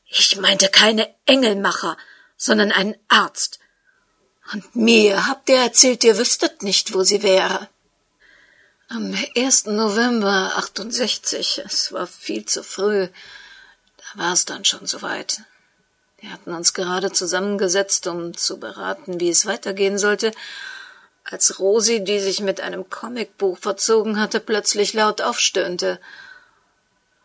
[0.08, 1.98] Ich meinte keine Engelmacher,
[2.36, 3.60] sondern einen Arzt.
[4.52, 7.70] Und mir habt ihr erzählt, ihr wüsstet nicht, wo sie wäre.
[8.90, 9.68] Am 1.
[9.68, 13.08] November 68, es war viel zu früh,
[13.98, 15.42] da war es dann schon soweit.
[16.18, 20.32] Wir hatten uns gerade zusammengesetzt, um zu beraten, wie es weitergehen sollte,
[21.32, 26.00] als Rosi, die sich mit einem Comicbuch verzogen hatte, plötzlich laut aufstöhnte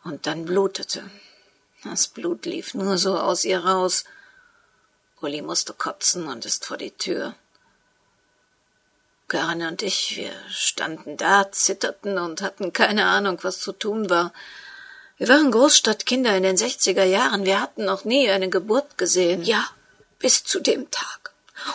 [0.05, 1.03] und dann blutete.
[1.85, 4.05] Das Blut lief nur so aus ihr raus.
[5.21, 7.35] Uli musste kotzen und ist vor die Tür.
[9.29, 14.35] Karin und ich, wir standen da, zitterten und hatten keine Ahnung, was zu tun war.
[15.17, 17.47] Wir waren Großstadtkinder in den sechziger Jahren.
[17.47, 19.43] Wir hatten noch nie eine Geburt gesehen.
[19.43, 19.65] Ja,
[20.19, 21.24] bis zu dem Tag.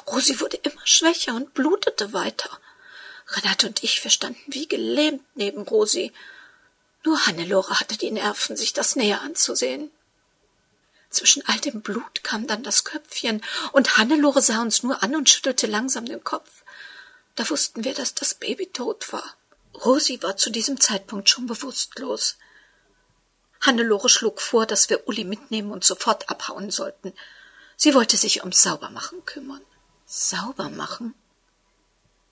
[0.08, 2.50] Rosi wurde immer schwächer und blutete weiter.
[3.28, 6.12] Renate und ich, wir standen wie gelähmt neben Rosi.
[7.04, 9.92] Nur Hannelore hatte die Nerven, sich das näher anzusehen.
[11.10, 15.30] Zwischen all dem Blut kam dann das Köpfchen, und Hannelore sah uns nur an und
[15.30, 16.64] schüttelte langsam den Kopf.
[17.36, 19.36] Da wussten wir, dass das Baby tot war.
[19.74, 22.36] Rosi war zu diesem Zeitpunkt schon bewusstlos.
[23.62, 27.14] Hannelore schlug vor, dass wir Uli mitnehmen und sofort abhauen sollten.
[27.76, 29.62] Sie wollte sich ums Saubermachen kümmern.
[30.12, 31.14] Saubermachen?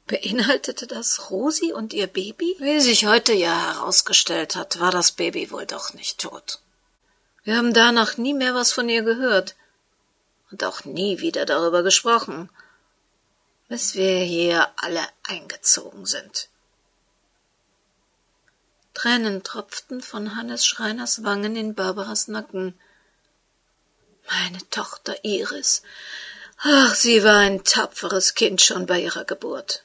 [0.07, 2.55] Beinhaltete das Rosi und ihr Baby?
[2.57, 6.59] Wie sich heute ja herausgestellt hat, war das Baby wohl doch nicht tot.
[7.43, 9.55] Wir haben danach nie mehr was von ihr gehört
[10.49, 12.49] und auch nie wieder darüber gesprochen,
[13.67, 16.49] bis wir hier alle eingezogen sind.
[18.95, 22.73] Tränen tropften von Hannes Schreiners Wangen in Barbaras Nacken.
[24.27, 25.83] Meine Tochter Iris.
[26.59, 29.83] Ach, sie war ein tapferes Kind schon bei ihrer Geburt.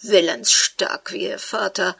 [0.00, 1.96] Willensstark wie ihr Vater.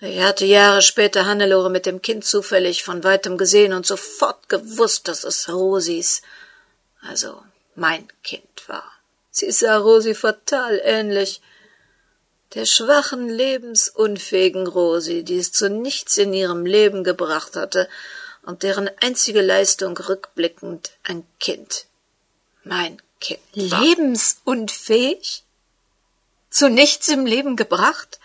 [0.00, 5.06] Ich hatte Jahre später Hannelore mit dem Kind zufällig von weitem gesehen und sofort gewusst,
[5.06, 6.22] dass es Rosis,
[7.00, 7.40] also
[7.76, 8.90] mein Kind war.
[9.30, 11.40] Sie sah Rosi fatal ähnlich
[12.54, 17.88] der schwachen, lebensunfähigen Rosi, die es zu nichts in ihrem Leben gebracht hatte
[18.42, 21.86] und deren einzige Leistung rückblickend ein Kind,
[22.64, 23.00] mein
[23.52, 25.44] Lebensunfähig?
[26.50, 28.20] Zu nichts im Leben gebracht?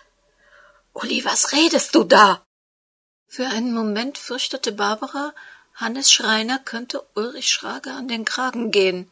[0.93, 2.43] Uli, was redest du da?
[3.27, 5.33] Für einen Moment fürchtete Barbara,
[5.75, 9.11] Hannes Schreiner könnte Ulrich Schrager an den Kragen gehen.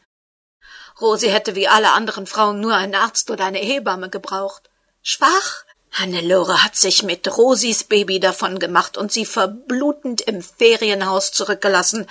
[1.00, 4.70] Rosi hätte wie alle anderen Frauen nur einen Arzt oder eine Hebamme gebraucht
[5.06, 5.64] schwach.
[5.92, 12.08] Hannelore hat sich mit Rosis Baby davon gemacht und sie verblutend im Ferienhaus zurückgelassen.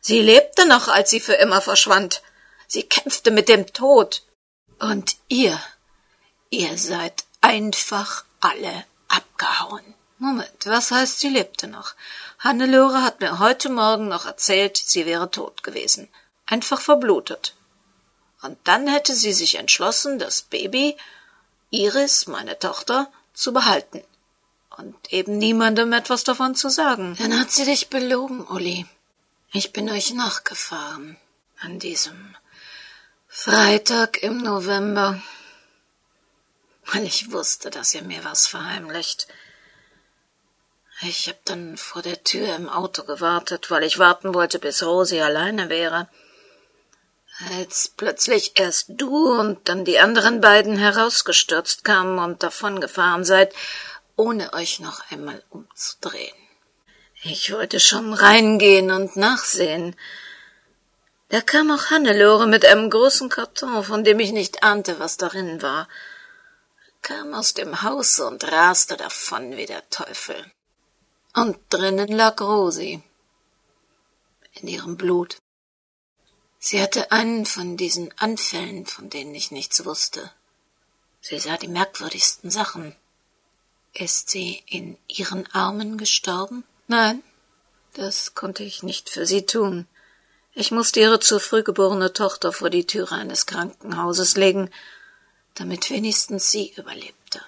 [0.00, 2.22] Sie lebte noch, als sie für immer verschwand.
[2.72, 4.22] Sie kämpfte mit dem Tod.
[4.78, 5.60] Und ihr,
[6.50, 9.82] ihr seid einfach alle abgehauen.
[10.18, 11.94] Moment, was heißt, sie lebte noch?
[12.38, 16.08] Hannelore hat mir heute Morgen noch erzählt, sie wäre tot gewesen.
[16.46, 17.56] Einfach verblutet.
[18.40, 20.96] Und dann hätte sie sich entschlossen, das Baby
[21.70, 24.04] Iris, meine Tochter, zu behalten
[24.76, 27.16] und eben niemandem etwas davon zu sagen.
[27.18, 28.86] Dann hat sie dich belogen, Uli.
[29.52, 31.16] Ich bin euch nachgefahren
[31.58, 32.36] an diesem
[33.32, 35.22] Freitag im November,
[36.92, 39.28] weil ich wusste, dass ihr mir was verheimlicht.
[41.02, 45.20] Ich hab dann vor der Tür im Auto gewartet, weil ich warten wollte, bis Rosi
[45.20, 46.08] alleine wäre
[47.56, 53.54] als plötzlich erst du und dann die anderen beiden herausgestürzt kamen und davongefahren seid,
[54.16, 56.36] ohne euch noch einmal umzudrehen.
[57.22, 59.96] Ich wollte schon reingehen und nachsehen.
[61.30, 65.62] Da kam auch Hannelore mit einem großen Karton, von dem ich nicht ahnte, was darin
[65.62, 65.88] war,
[67.02, 70.44] kam aus dem Haus und raste davon wie der Teufel.
[71.34, 73.00] Und drinnen lag Rosi
[74.54, 75.38] in ihrem Blut.
[76.58, 80.32] Sie hatte einen von diesen Anfällen, von denen ich nichts wusste.
[81.20, 82.96] Sie sah die merkwürdigsten Sachen.
[83.92, 86.64] Ist sie in ihren Armen gestorben?
[86.88, 87.22] Nein,
[87.94, 89.86] das konnte ich nicht für sie tun.
[90.52, 94.70] Ich musste ihre zu früh geborene Tochter vor die Türe eines Krankenhauses legen,
[95.54, 97.40] damit wenigstens sie überlebte.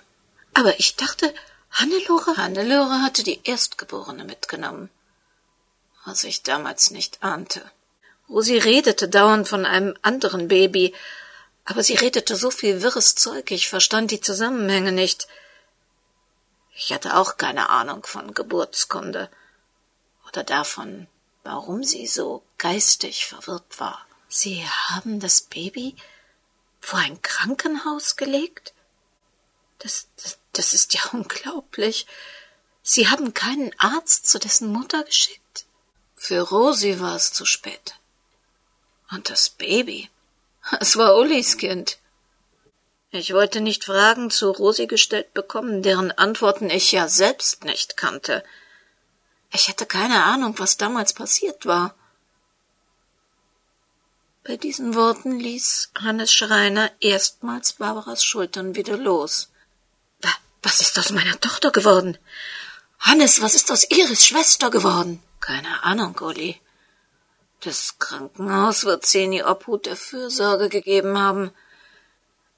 [0.54, 1.32] Aber ich dachte,
[1.72, 2.36] Hannelore?
[2.36, 4.90] Hannelore hatte die Erstgeborene mitgenommen,
[6.04, 7.62] was ich damals nicht ahnte.
[8.28, 10.94] Rosi redete dauernd von einem anderen Baby,
[11.64, 15.28] aber sie redete so viel wirres Zeug, ich verstand die Zusammenhänge nicht.
[16.74, 19.30] Ich hatte auch keine Ahnung von Geburtskunde
[20.28, 21.06] oder davon,
[21.44, 24.06] warum sie so geistig verwirrt war.
[24.28, 25.96] Sie haben das Baby
[26.80, 28.72] vor ein Krankenhaus gelegt?
[29.78, 32.06] Das, das, das ist ja unglaublich.
[32.82, 35.66] Sie haben keinen Arzt zu dessen Mutter geschickt?
[36.16, 37.94] Für Rosi war es zu spät.
[39.10, 40.08] Und das Baby?
[40.80, 41.98] Es war Ullis Kind.
[43.10, 48.42] Ich wollte nicht Fragen zu Rosi gestellt bekommen, deren Antworten ich ja selbst nicht kannte.
[49.52, 51.94] Ich hätte keine Ahnung, was damals passiert war.
[54.44, 59.52] Bei diesen Worten ließ Hannes Schreiner erstmals Barbaras Schultern wieder los.
[60.62, 62.16] Was ist aus meiner Tochter geworden?
[63.00, 65.20] Hannes, was ist aus Iris Schwester geworden?
[65.40, 66.60] Keine Ahnung, Uli.
[67.60, 71.50] Das Krankenhaus wird sie in die Obhut der Fürsorge gegeben haben.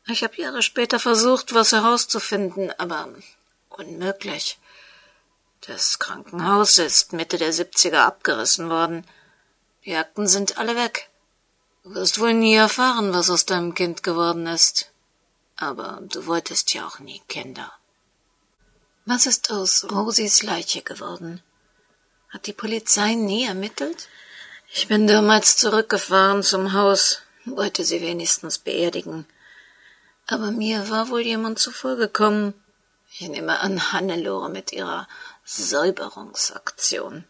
[0.07, 3.09] Ich habe Jahre später versucht, was herauszufinden, aber
[3.71, 4.59] unmöglich.
[5.67, 9.07] Das Krankenhaus ist Mitte der 70er abgerissen worden.
[9.87, 11.09] Die Akten sind alle weg.
[11.85, 14.91] Du wirst wohl nie erfahren, was aus deinem Kind geworden ist.
[15.57, 17.73] Aber du wolltest ja auch nie Kinder.
[19.07, 21.43] Was ist aus Rosis Leiche geworden?
[22.29, 24.09] Hat die Polizei nie ermittelt?
[24.71, 29.27] Ich bin damals zurückgefahren zum Haus, wollte sie wenigstens beerdigen.
[30.27, 32.55] Aber mir war wohl jemand zuvorgekommen.
[33.19, 35.07] Ich nehme an, Hannelore mit ihrer
[35.45, 37.27] Säuberungsaktion.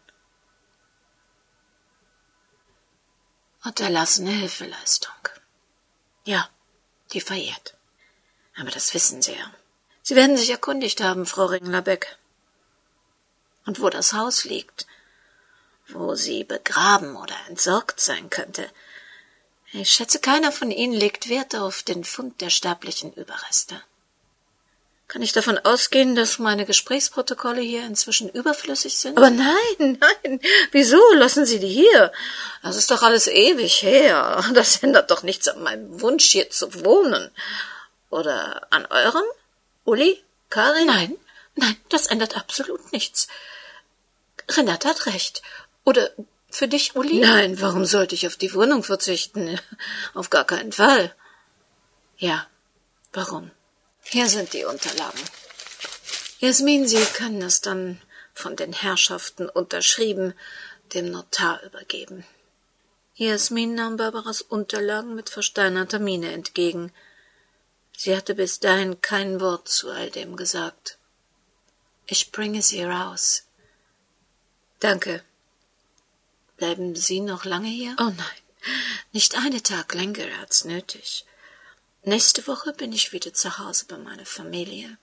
[3.65, 5.11] Unterlassene Hilfeleistung.
[6.23, 6.49] Ja,
[7.11, 7.75] die verjährt.
[8.57, 9.53] Aber das wissen Sie ja.
[10.01, 12.17] Sie werden sich erkundigt haben, Frau Ringlerbeck.
[13.65, 14.87] Und wo das Haus liegt,
[15.89, 18.69] wo sie begraben oder entsorgt sein könnte.
[19.73, 23.83] Ich schätze, keiner von Ihnen legt Wert auf den Fund der sterblichen Überreste.
[25.07, 29.17] Kann ich davon ausgehen, dass meine Gesprächsprotokolle hier inzwischen überflüssig sind?
[29.17, 30.39] Aber nein, nein.
[30.71, 32.11] Wieso lassen Sie die hier?
[32.63, 34.43] Das ist doch alles ewig her.
[34.53, 37.29] Das ändert doch nichts an meinem Wunsch, hier zu wohnen.
[38.09, 39.25] Oder an eurem?
[39.83, 40.23] Uli?
[40.49, 40.87] Karin?
[40.87, 41.15] Nein,
[41.55, 43.27] nein, das ändert absolut nichts.
[44.49, 45.43] Renate hat recht.
[45.83, 46.09] Oder
[46.49, 47.19] für dich, Uli?
[47.19, 49.59] Nein, warum sollte ich auf die Wohnung verzichten?
[50.13, 51.13] Auf gar keinen Fall.
[52.17, 52.47] Ja,
[53.13, 53.51] warum?
[54.07, 55.21] Hier sind die Unterlagen.
[56.39, 58.01] Jasmin, Sie können es dann
[58.33, 60.33] von den Herrschaften unterschrieben
[60.93, 62.25] dem Notar übergeben.
[63.15, 66.91] Jasmin nahm Barbaras Unterlagen mit versteinerter Miene entgegen.
[67.97, 70.97] Sie hatte bis dahin kein Wort zu all dem gesagt.
[72.07, 73.43] Ich bringe Sie raus.
[74.79, 75.23] Danke.
[76.57, 77.95] Bleiben Sie noch lange hier?
[77.99, 78.41] Oh nein,
[79.13, 81.25] nicht einen Tag länger als nötig.
[82.07, 84.99] Nächste Woche bin ich wieder zu Hause bei meiner Familie.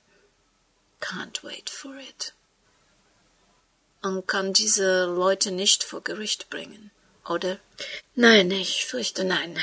[1.00, 2.32] Can't wait for it.
[4.02, 6.92] Man kann diese Leute nicht vor Gericht bringen,
[7.28, 7.58] oder?
[8.14, 9.58] Nein, ich fürchte nein.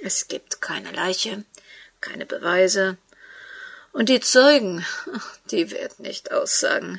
[0.00, 1.44] Es gibt keine Leiche,
[2.00, 2.96] keine Beweise.
[3.92, 4.86] Und die Zeugen,
[5.50, 6.98] die werden nicht aussagen.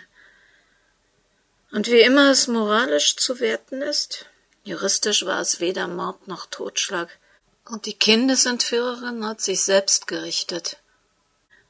[1.71, 4.27] Und wie immer es moralisch zu werten ist,
[4.63, 7.17] juristisch war es weder Mord noch Totschlag,
[7.69, 10.77] und die Kindesentführerin hat sich selbst gerichtet.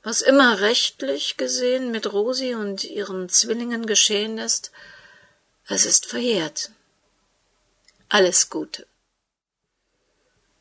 [0.01, 4.71] Was immer rechtlich gesehen mit Rosi und ihren Zwillingen geschehen ist,
[5.67, 6.71] es ist verjährt.
[8.07, 8.87] Alles Gute.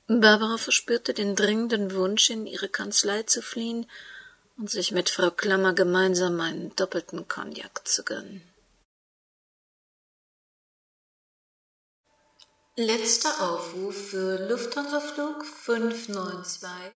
[0.09, 3.87] Barbara verspürte den dringenden Wunsch, in ihre Kanzlei zu fliehen
[4.57, 8.43] und sich mit Frau Klammer gemeinsam einen doppelten Cognac zu gönnen.
[12.81, 16.93] Letzter Aufruf für Lufthansa-Flug 592.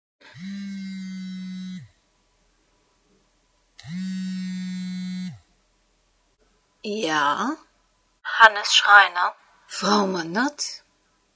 [6.84, 7.58] Ja?
[8.24, 9.34] Hannes Schreiner.
[9.66, 10.84] Frau Manott,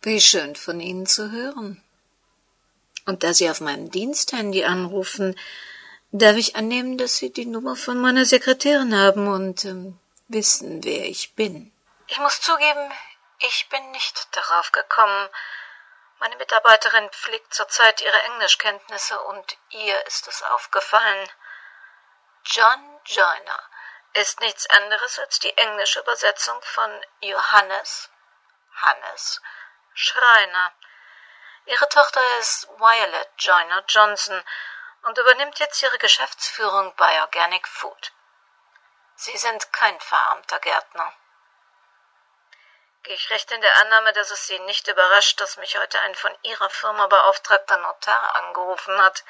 [0.03, 1.81] wie schön von Ihnen zu hören.
[3.08, 5.36] Und da Sie auf meinem Diensthandy anrufen,
[6.12, 11.10] darf ich annehmen, dass Sie die Nummer von meiner Sekretärin haben und ähm, wissen, wer
[11.10, 11.71] ich bin.
[12.05, 12.91] Ich muss zugeben,
[13.47, 15.29] ich bin nicht darauf gekommen.
[16.17, 21.32] Meine Mitarbeiterin pflegt zurzeit ihre Englischkenntnisse und ihr ist es aufgefallen.
[22.45, 23.69] John Joyner
[24.13, 28.09] ist nichts anderes als die englische Übersetzung von Johannes,
[28.76, 29.41] Hannes,
[29.93, 30.74] Schreiner.
[31.65, 34.43] Ihre Tochter ist Violet Joyner Johnson
[35.03, 38.11] und übernimmt jetzt ihre Geschäftsführung bei Organic Food.
[39.15, 41.13] Sie sind kein verarmter Gärtner.
[43.06, 46.16] Gehe ich recht in der Annahme, dass es Sie nicht überrascht, dass mich heute ein
[46.16, 49.24] von Ihrer Firma beauftragter Notar angerufen hat,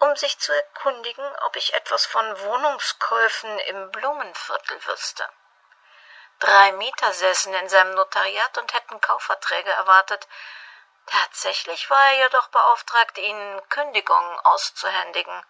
[0.00, 5.26] um sich zu erkundigen, ob ich etwas von Wohnungskäufen im Blumenviertel wüsste.
[6.40, 10.28] Drei Mieter säßen in seinem Notariat und hätten Kaufverträge erwartet.
[11.06, 15.46] Tatsächlich war er jedoch beauftragt, ihnen Kündigungen auszuhändigen.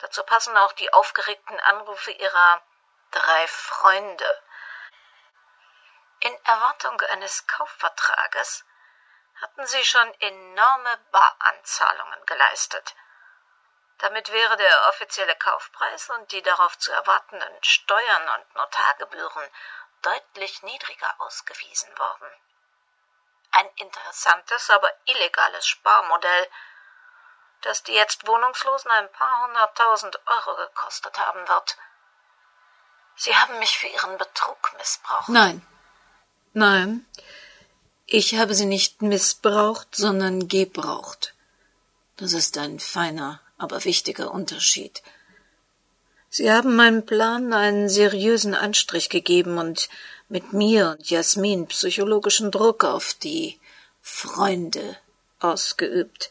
[0.00, 2.62] Dazu passen auch die aufgeregten Anrufe ihrer
[3.12, 4.42] drei Freunde.
[6.26, 8.64] In Erwartung eines Kaufvertrages
[9.40, 12.96] hatten sie schon enorme Baranzahlungen geleistet.
[13.98, 19.48] Damit wäre der offizielle Kaufpreis und die darauf zu erwartenden Steuern und Notargebühren
[20.02, 22.28] deutlich niedriger ausgewiesen worden.
[23.52, 26.50] Ein interessantes, aber illegales Sparmodell,
[27.60, 31.76] das die jetzt Wohnungslosen ein paar hunderttausend Euro gekostet haben wird.
[33.14, 35.28] Sie haben mich für Ihren Betrug missbraucht.
[35.28, 35.64] Nein.
[36.56, 37.04] Nein.
[38.06, 41.34] Ich habe sie nicht missbraucht, sondern gebraucht.
[42.16, 45.02] Das ist ein feiner, aber wichtiger Unterschied.
[46.30, 49.90] Sie haben meinem Plan einen seriösen Anstrich gegeben und
[50.30, 53.60] mit mir und Jasmin psychologischen Druck auf die
[54.00, 54.96] Freunde
[55.40, 56.30] ausgeübt.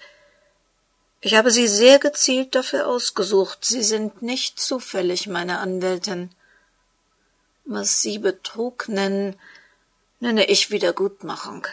[1.21, 3.63] Ich habe sie sehr gezielt dafür ausgesucht.
[3.63, 6.31] Sie sind nicht zufällig meine Anwältin.
[7.65, 9.35] Was Sie Betrug nennen,
[10.19, 11.67] nenne ich Wiedergutmachung.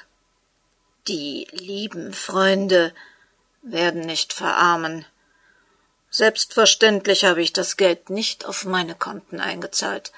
[1.08, 2.94] Die lieben Freunde
[3.62, 5.04] werden nicht verarmen.
[6.10, 10.12] Selbstverständlich habe ich das Geld nicht auf meine Konten eingezahlt.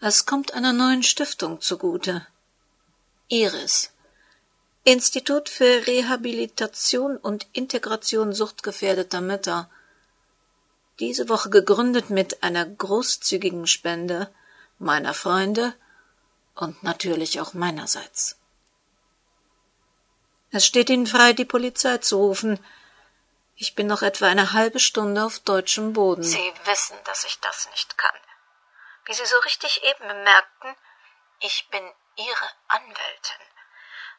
[0.00, 2.26] Es kommt einer neuen Stiftung zugute.
[3.28, 3.90] Iris.
[4.84, 9.70] Institut für Rehabilitation und Integration suchtgefährdeter Mütter.
[11.00, 14.28] Diese Woche gegründet mit einer großzügigen Spende
[14.78, 15.74] meiner Freunde
[16.54, 18.38] und natürlich auch meinerseits.
[20.50, 22.64] Es steht Ihnen frei, die Polizei zu rufen,
[23.56, 26.24] ich bin noch etwa eine halbe Stunde auf deutschem Boden.
[26.24, 28.18] Sie wissen, dass ich das nicht kann.
[29.04, 30.76] Wie Sie so richtig eben bemerkten,
[31.40, 33.46] ich bin Ihre Anwältin.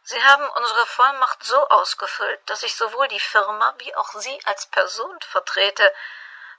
[0.03, 4.67] Sie haben unsere Vollmacht so ausgefüllt, dass ich sowohl die Firma wie auch Sie als
[4.67, 5.91] Person vertrete.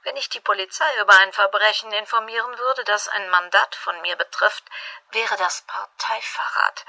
[0.07, 4.63] Wenn ich die Polizei über ein Verbrechen informieren würde, das ein Mandat von mir betrifft,
[5.11, 6.87] wäre das Parteiverrat.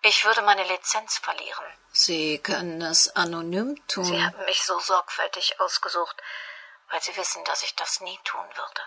[0.00, 1.66] Ich würde meine Lizenz verlieren.
[1.92, 4.06] Sie können es anonym tun.
[4.06, 6.16] Sie haben mich so sorgfältig ausgesucht,
[6.88, 8.80] weil Sie wissen, dass ich das nie tun würde.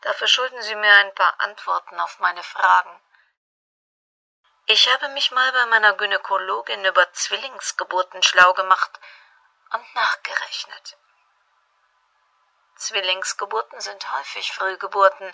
[0.00, 3.00] Dafür schulden Sie mir ein paar Antworten auf meine Fragen.
[4.66, 8.90] Ich habe mich mal bei meiner Gynäkologin über Zwillingsgeburten schlau gemacht
[9.70, 10.96] und nachgerechnet.
[12.84, 15.32] Zwillingsgeburten sind häufig Frühgeburten,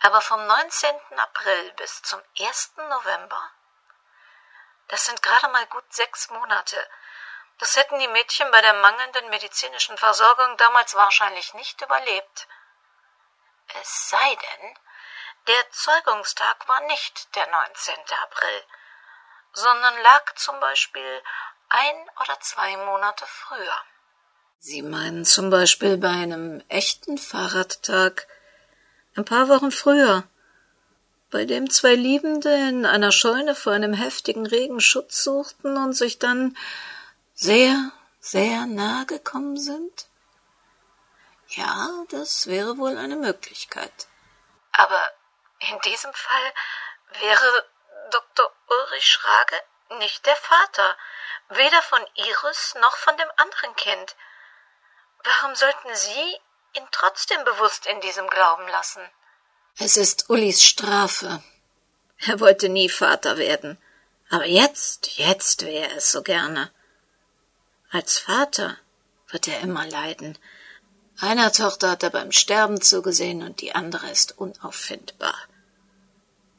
[0.00, 1.18] aber vom 19.
[1.18, 2.76] April bis zum 1.
[2.88, 3.50] November?
[4.88, 6.88] Das sind gerade mal gut sechs Monate.
[7.58, 12.48] Das hätten die Mädchen bei der mangelnden medizinischen Versorgung damals wahrscheinlich nicht überlebt.
[13.74, 14.78] Es sei denn,
[15.46, 17.96] der Zeugungstag war nicht der 19.
[18.22, 18.66] April,
[19.52, 21.22] sondern lag zum Beispiel
[21.68, 23.84] ein oder zwei Monate früher.
[24.62, 28.26] Sie meinen zum Beispiel bei einem echten Fahrradtag
[29.16, 30.24] ein paar Wochen früher,
[31.30, 36.18] bei dem zwei Liebende in einer Scheune vor einem heftigen Regen Schutz suchten und sich
[36.18, 36.58] dann
[37.32, 37.90] sehr,
[38.20, 40.06] sehr nahe gekommen sind?
[41.48, 44.08] Ja, das wäre wohl eine Möglichkeit.
[44.72, 45.02] Aber
[45.70, 46.52] in diesem Fall
[47.18, 47.66] wäre
[48.10, 48.52] Dr.
[48.68, 49.56] Ulrich Schrage
[50.00, 50.96] nicht der Vater,
[51.48, 54.16] weder von Iris noch von dem anderen Kind.
[55.24, 56.40] Warum sollten Sie
[56.76, 59.02] ihn trotzdem bewusst in diesem Glauben lassen.
[59.78, 61.42] Es ist Ullis Strafe.
[62.18, 63.78] Er wollte nie Vater werden.
[64.28, 66.70] Aber jetzt, jetzt wäre es so gerne.
[67.90, 68.76] Als Vater
[69.28, 70.38] wird er immer leiden.
[71.18, 75.34] Einer Tochter hat er beim Sterben zugesehen und die andere ist unauffindbar.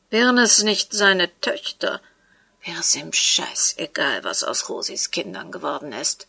[0.10, 2.02] Wären es nicht seine Töchter,
[2.64, 6.28] wäre es ihm scheißegal, was aus Rosis Kindern geworden ist.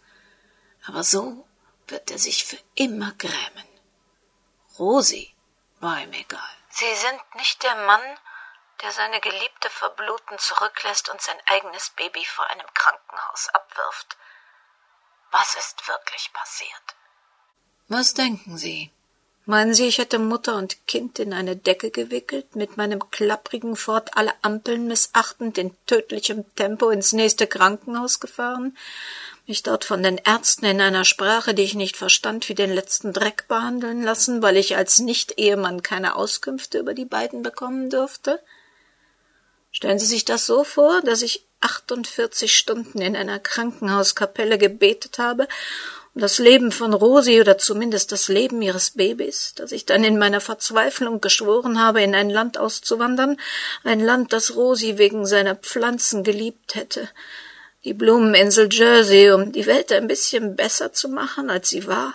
[0.86, 1.44] Aber so
[1.92, 3.68] wird er sich für immer grämen.
[4.78, 5.32] Rosi
[5.80, 6.56] war ihm egal.
[6.70, 8.18] Sie sind nicht der Mann,
[8.82, 14.16] der seine Geliebte verbluten zurücklässt und sein eigenes Baby vor einem Krankenhaus abwirft.
[15.30, 16.96] Was ist wirklich passiert?
[17.88, 18.90] Was denken Sie?
[19.44, 24.16] Meinen Sie, ich hätte Mutter und Kind in eine Decke gewickelt, mit meinem klapprigen Fort
[24.16, 28.76] alle Ampeln missachtend in tödlichem Tempo ins nächste Krankenhaus gefahren,
[29.52, 33.12] mich dort von den Ärzten in einer Sprache, die ich nicht verstand, wie den letzten
[33.12, 38.40] Dreck behandeln lassen, weil ich als Nicht-Ehemann keine Auskünfte über die beiden bekommen dürfte?
[39.70, 45.46] Stellen Sie sich das so vor, dass ich 48 Stunden in einer Krankenhauskapelle gebetet habe
[46.14, 50.18] um das Leben von Rosi oder zumindest das Leben ihres Babys, dass ich dann in
[50.18, 53.38] meiner Verzweiflung geschworen habe, in ein Land auszuwandern,
[53.82, 57.08] ein Land, das Rosi wegen seiner Pflanzen geliebt hätte,
[57.84, 62.14] die Blumeninsel Jersey, um die Welt ein bisschen besser zu machen, als sie war,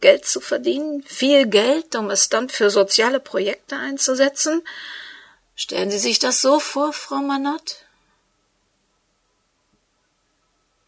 [0.00, 4.66] Geld zu verdienen, viel Geld, um es dann für soziale Projekte einzusetzen.
[5.56, 7.84] Stellen Sie sich das so vor, Frau Manott?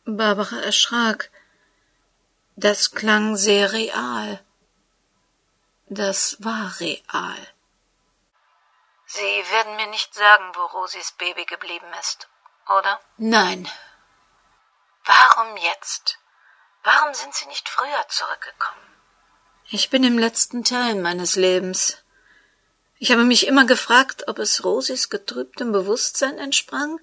[0.05, 1.31] Barbara erschrak.
[2.55, 4.41] Das klang sehr real.
[5.89, 7.49] Das war real.
[9.07, 12.29] Sie werden mir nicht sagen, wo Rosis Baby geblieben ist,
[12.69, 13.01] oder?
[13.17, 13.69] Nein.
[15.05, 16.19] Warum jetzt?
[16.83, 18.81] Warum sind Sie nicht früher zurückgekommen?
[19.69, 21.99] Ich bin im letzten Teil meines Lebens.
[22.99, 27.01] Ich habe mich immer gefragt, ob es Rosis getrübtem Bewusstsein entsprang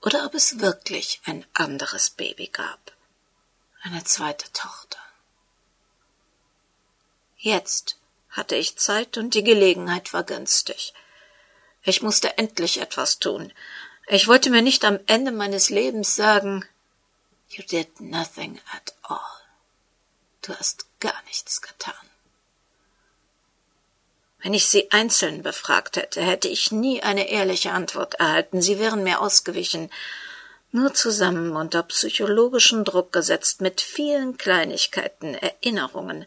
[0.00, 2.92] oder ob es wirklich ein anderes Baby gab.
[3.82, 4.98] Eine zweite Tochter.
[7.36, 7.96] Jetzt
[8.30, 10.94] hatte ich Zeit und die Gelegenheit war günstig.
[11.82, 13.52] Ich musste endlich etwas tun.
[14.12, 16.64] Ich wollte mir nicht am Ende meines Lebens sagen,
[17.50, 19.20] You did nothing at all.
[20.42, 21.94] Du hast gar nichts getan.
[24.42, 28.60] Wenn ich sie einzeln befragt hätte, hätte ich nie eine ehrliche Antwort erhalten.
[28.60, 29.90] Sie wären mir ausgewichen.
[30.72, 36.26] Nur zusammen unter psychologischen Druck gesetzt mit vielen Kleinigkeiten, Erinnerungen.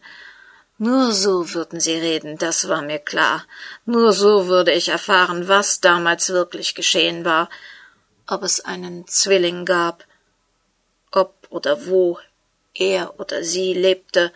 [0.78, 3.44] Nur so würden sie reden, das war mir klar.
[3.84, 7.50] Nur so würde ich erfahren, was damals wirklich geschehen war,
[8.26, 10.04] ob es einen Zwilling gab,
[11.10, 12.18] ob oder wo
[12.74, 14.32] er oder sie lebte,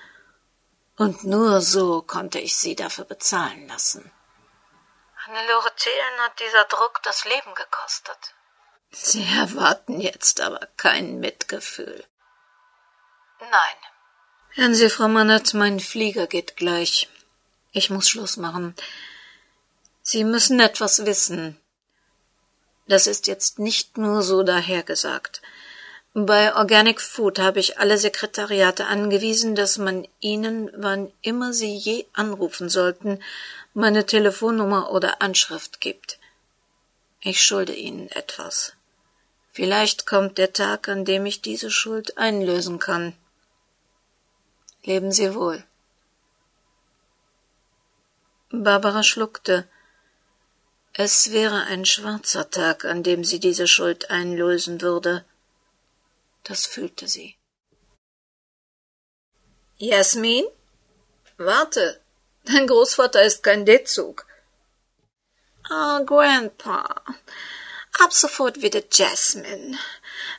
[0.96, 4.10] und nur so konnte ich sie dafür bezahlen lassen.
[5.16, 8.34] Hannelore Thelen hat dieser Druck das Leben gekostet.
[8.90, 12.04] Sie erwarten jetzt aber kein Mitgefühl.
[13.40, 13.76] Nein.
[14.50, 17.08] Hören Sie, Frau Mannert, mein Flieger geht gleich.
[17.70, 18.74] Ich muss Schluss machen.
[20.02, 21.60] Sie müssen etwas wissen.
[22.88, 25.42] Das ist jetzt nicht nur so dahergesagt.
[26.14, 32.06] Bei Organic Food habe ich alle Sekretariate angewiesen, dass man Ihnen, wann immer Sie je
[32.14, 33.22] anrufen sollten,
[33.74, 36.18] meine Telefonnummer oder Anschrift gibt.
[37.20, 38.72] Ich schulde Ihnen etwas.
[39.52, 43.14] Vielleicht kommt der Tag, an dem ich diese Schuld einlösen kann.
[44.82, 45.62] Leben Sie wohl.
[48.50, 49.68] Barbara schluckte.
[50.92, 55.24] Es wäre ein schwarzer Tag, an dem sie diese Schuld einlösen würde.
[56.44, 57.36] Das fühlte sie.
[59.76, 60.44] Jasmin?
[61.36, 62.00] Warte,
[62.44, 64.26] dein Großvater ist kein D-Zug.
[65.70, 67.02] Ah, oh, Grandpa.
[68.00, 69.78] Ab sofort wieder Jasmine.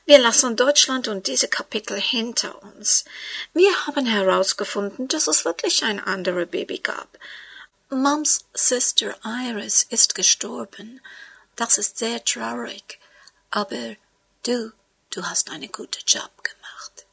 [0.06, 3.06] Wir lassen Deutschland und diese Kapitel hinter uns.
[3.54, 7.18] Wir haben herausgefunden, dass es wirklich ein anderes Baby gab.
[7.90, 11.02] Moms Sister Iris ist gestorben.
[11.56, 13.00] Das ist sehr traurig.
[13.52, 13.96] Aber
[14.44, 14.72] du
[15.12, 17.08] Du hast einen guten Job gemacht.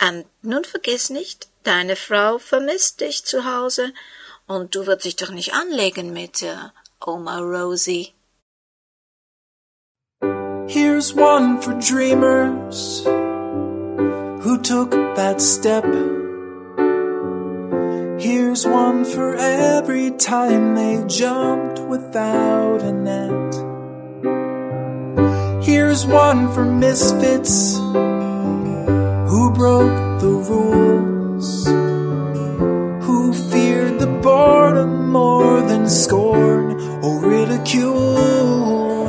[0.00, 3.92] Und nun vergiss nicht, deine Frau vermisst dich zu Hause
[4.46, 6.56] und du wirst dich doch nicht anlegen mit äh,
[7.04, 8.14] Oma Rosie.
[10.66, 15.84] Here's one for dreamers who took that step.
[18.18, 23.54] Here's one for every time they jumped without a net.
[25.64, 31.66] Here's one for misfits who broke the rules,
[33.04, 39.08] who feared the boredom more than scorn or ridicule.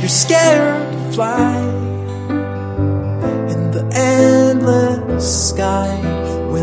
[0.00, 1.62] You're scared to fly
[3.52, 6.01] in the endless sky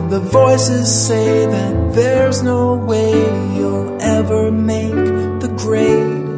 [0.09, 3.11] the voices say that there's no way
[3.55, 4.91] you'll ever make
[5.39, 6.29] the grade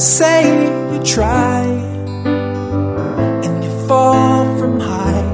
[0.00, 0.48] Let's say
[0.94, 1.60] you try
[3.44, 5.26] and you fall from high.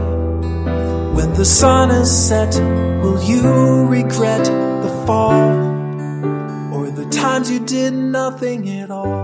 [1.15, 2.53] When the sun is set,
[3.01, 5.53] will you regret the fall
[6.75, 9.16] or the times you did nothing at all?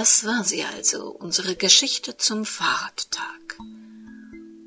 [0.00, 3.58] Das war sie also, unsere Geschichte zum Fahrradtag.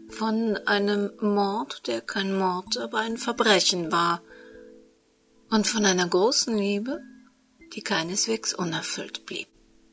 [0.09, 4.21] von einem Mord, der kein Mord, aber ein Verbrechen war,
[5.49, 7.01] und von einer großen Liebe,
[7.73, 9.47] die keineswegs unerfüllt blieb.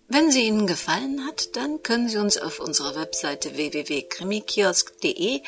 [0.08, 5.40] Wenn sie Ihnen gefallen hat, dann können Sie uns auf unserer Webseite www.krimikiosk.de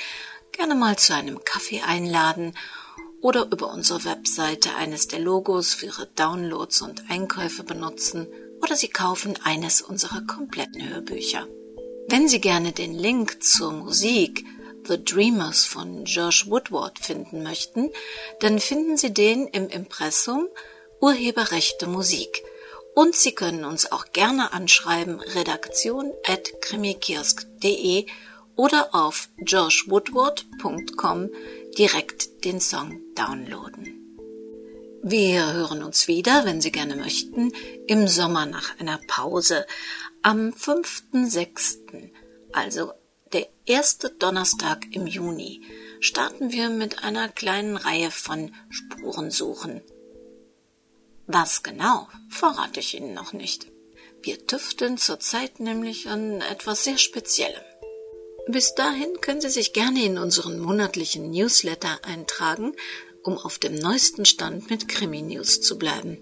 [0.53, 2.57] gerne mal zu einem Kaffee einladen
[3.21, 8.27] oder über unsere Webseite eines der Logos für Ihre Downloads und Einkäufe benutzen
[8.63, 11.47] oder Sie kaufen eines unserer kompletten Hörbücher.
[12.09, 14.45] Wenn Sie gerne den Link zur Musik
[14.87, 17.91] The Dreamers von Josh Woodward finden möchten,
[18.41, 20.49] dann finden Sie den im Impressum
[21.01, 22.43] Urheberrechte Musik.
[22.95, 28.07] Und Sie können uns auch gerne anschreiben redaktion at krimikiosk.de
[28.57, 31.31] oder auf joshwoodward.com
[31.79, 34.02] direkt den Song downloaden.
[35.05, 37.53] Wir hören uns wieder, wenn Sie gerne möchten,
[37.89, 39.67] im Sommer nach einer Pause
[40.23, 42.13] am 5.6.,
[42.53, 42.93] also
[43.33, 45.63] der erste Donnerstag im Juni,
[45.99, 49.83] starten wir mit einer kleinen Reihe von Spurensuchen.
[51.27, 53.73] Was genau, verrate ich Ihnen noch nicht.
[54.23, 57.65] Wir tüfteln zurzeit nämlich an etwas sehr Speziellem.
[58.47, 62.77] Bis dahin können Sie sich gerne in unseren monatlichen Newsletter eintragen,
[63.23, 66.19] um auf dem neuesten Stand mit Krimi-News zu bleiben.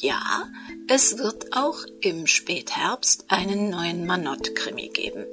[0.00, 0.48] Ja,
[0.88, 5.24] es wird auch im Spätherbst einen neuen Manott-Krimi geben.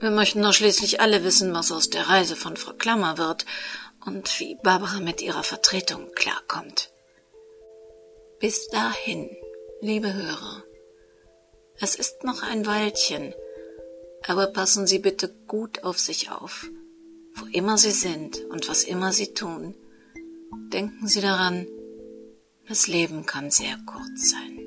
[0.00, 3.44] Wir möchten doch schließlich alle wissen, was aus der Reise von Frau Klammer wird
[4.04, 6.90] und wie Barbara mit ihrer Vertretung klarkommt.
[8.40, 9.30] Bis dahin,
[9.80, 10.64] liebe Hörer,
[11.80, 13.34] es ist noch ein Weilchen,
[14.26, 16.66] aber passen Sie bitte gut auf sich auf,
[17.34, 19.74] wo immer Sie sind und was immer Sie tun.
[20.72, 21.66] Denken Sie daran,
[22.68, 24.61] das Leben kann sehr kurz sein.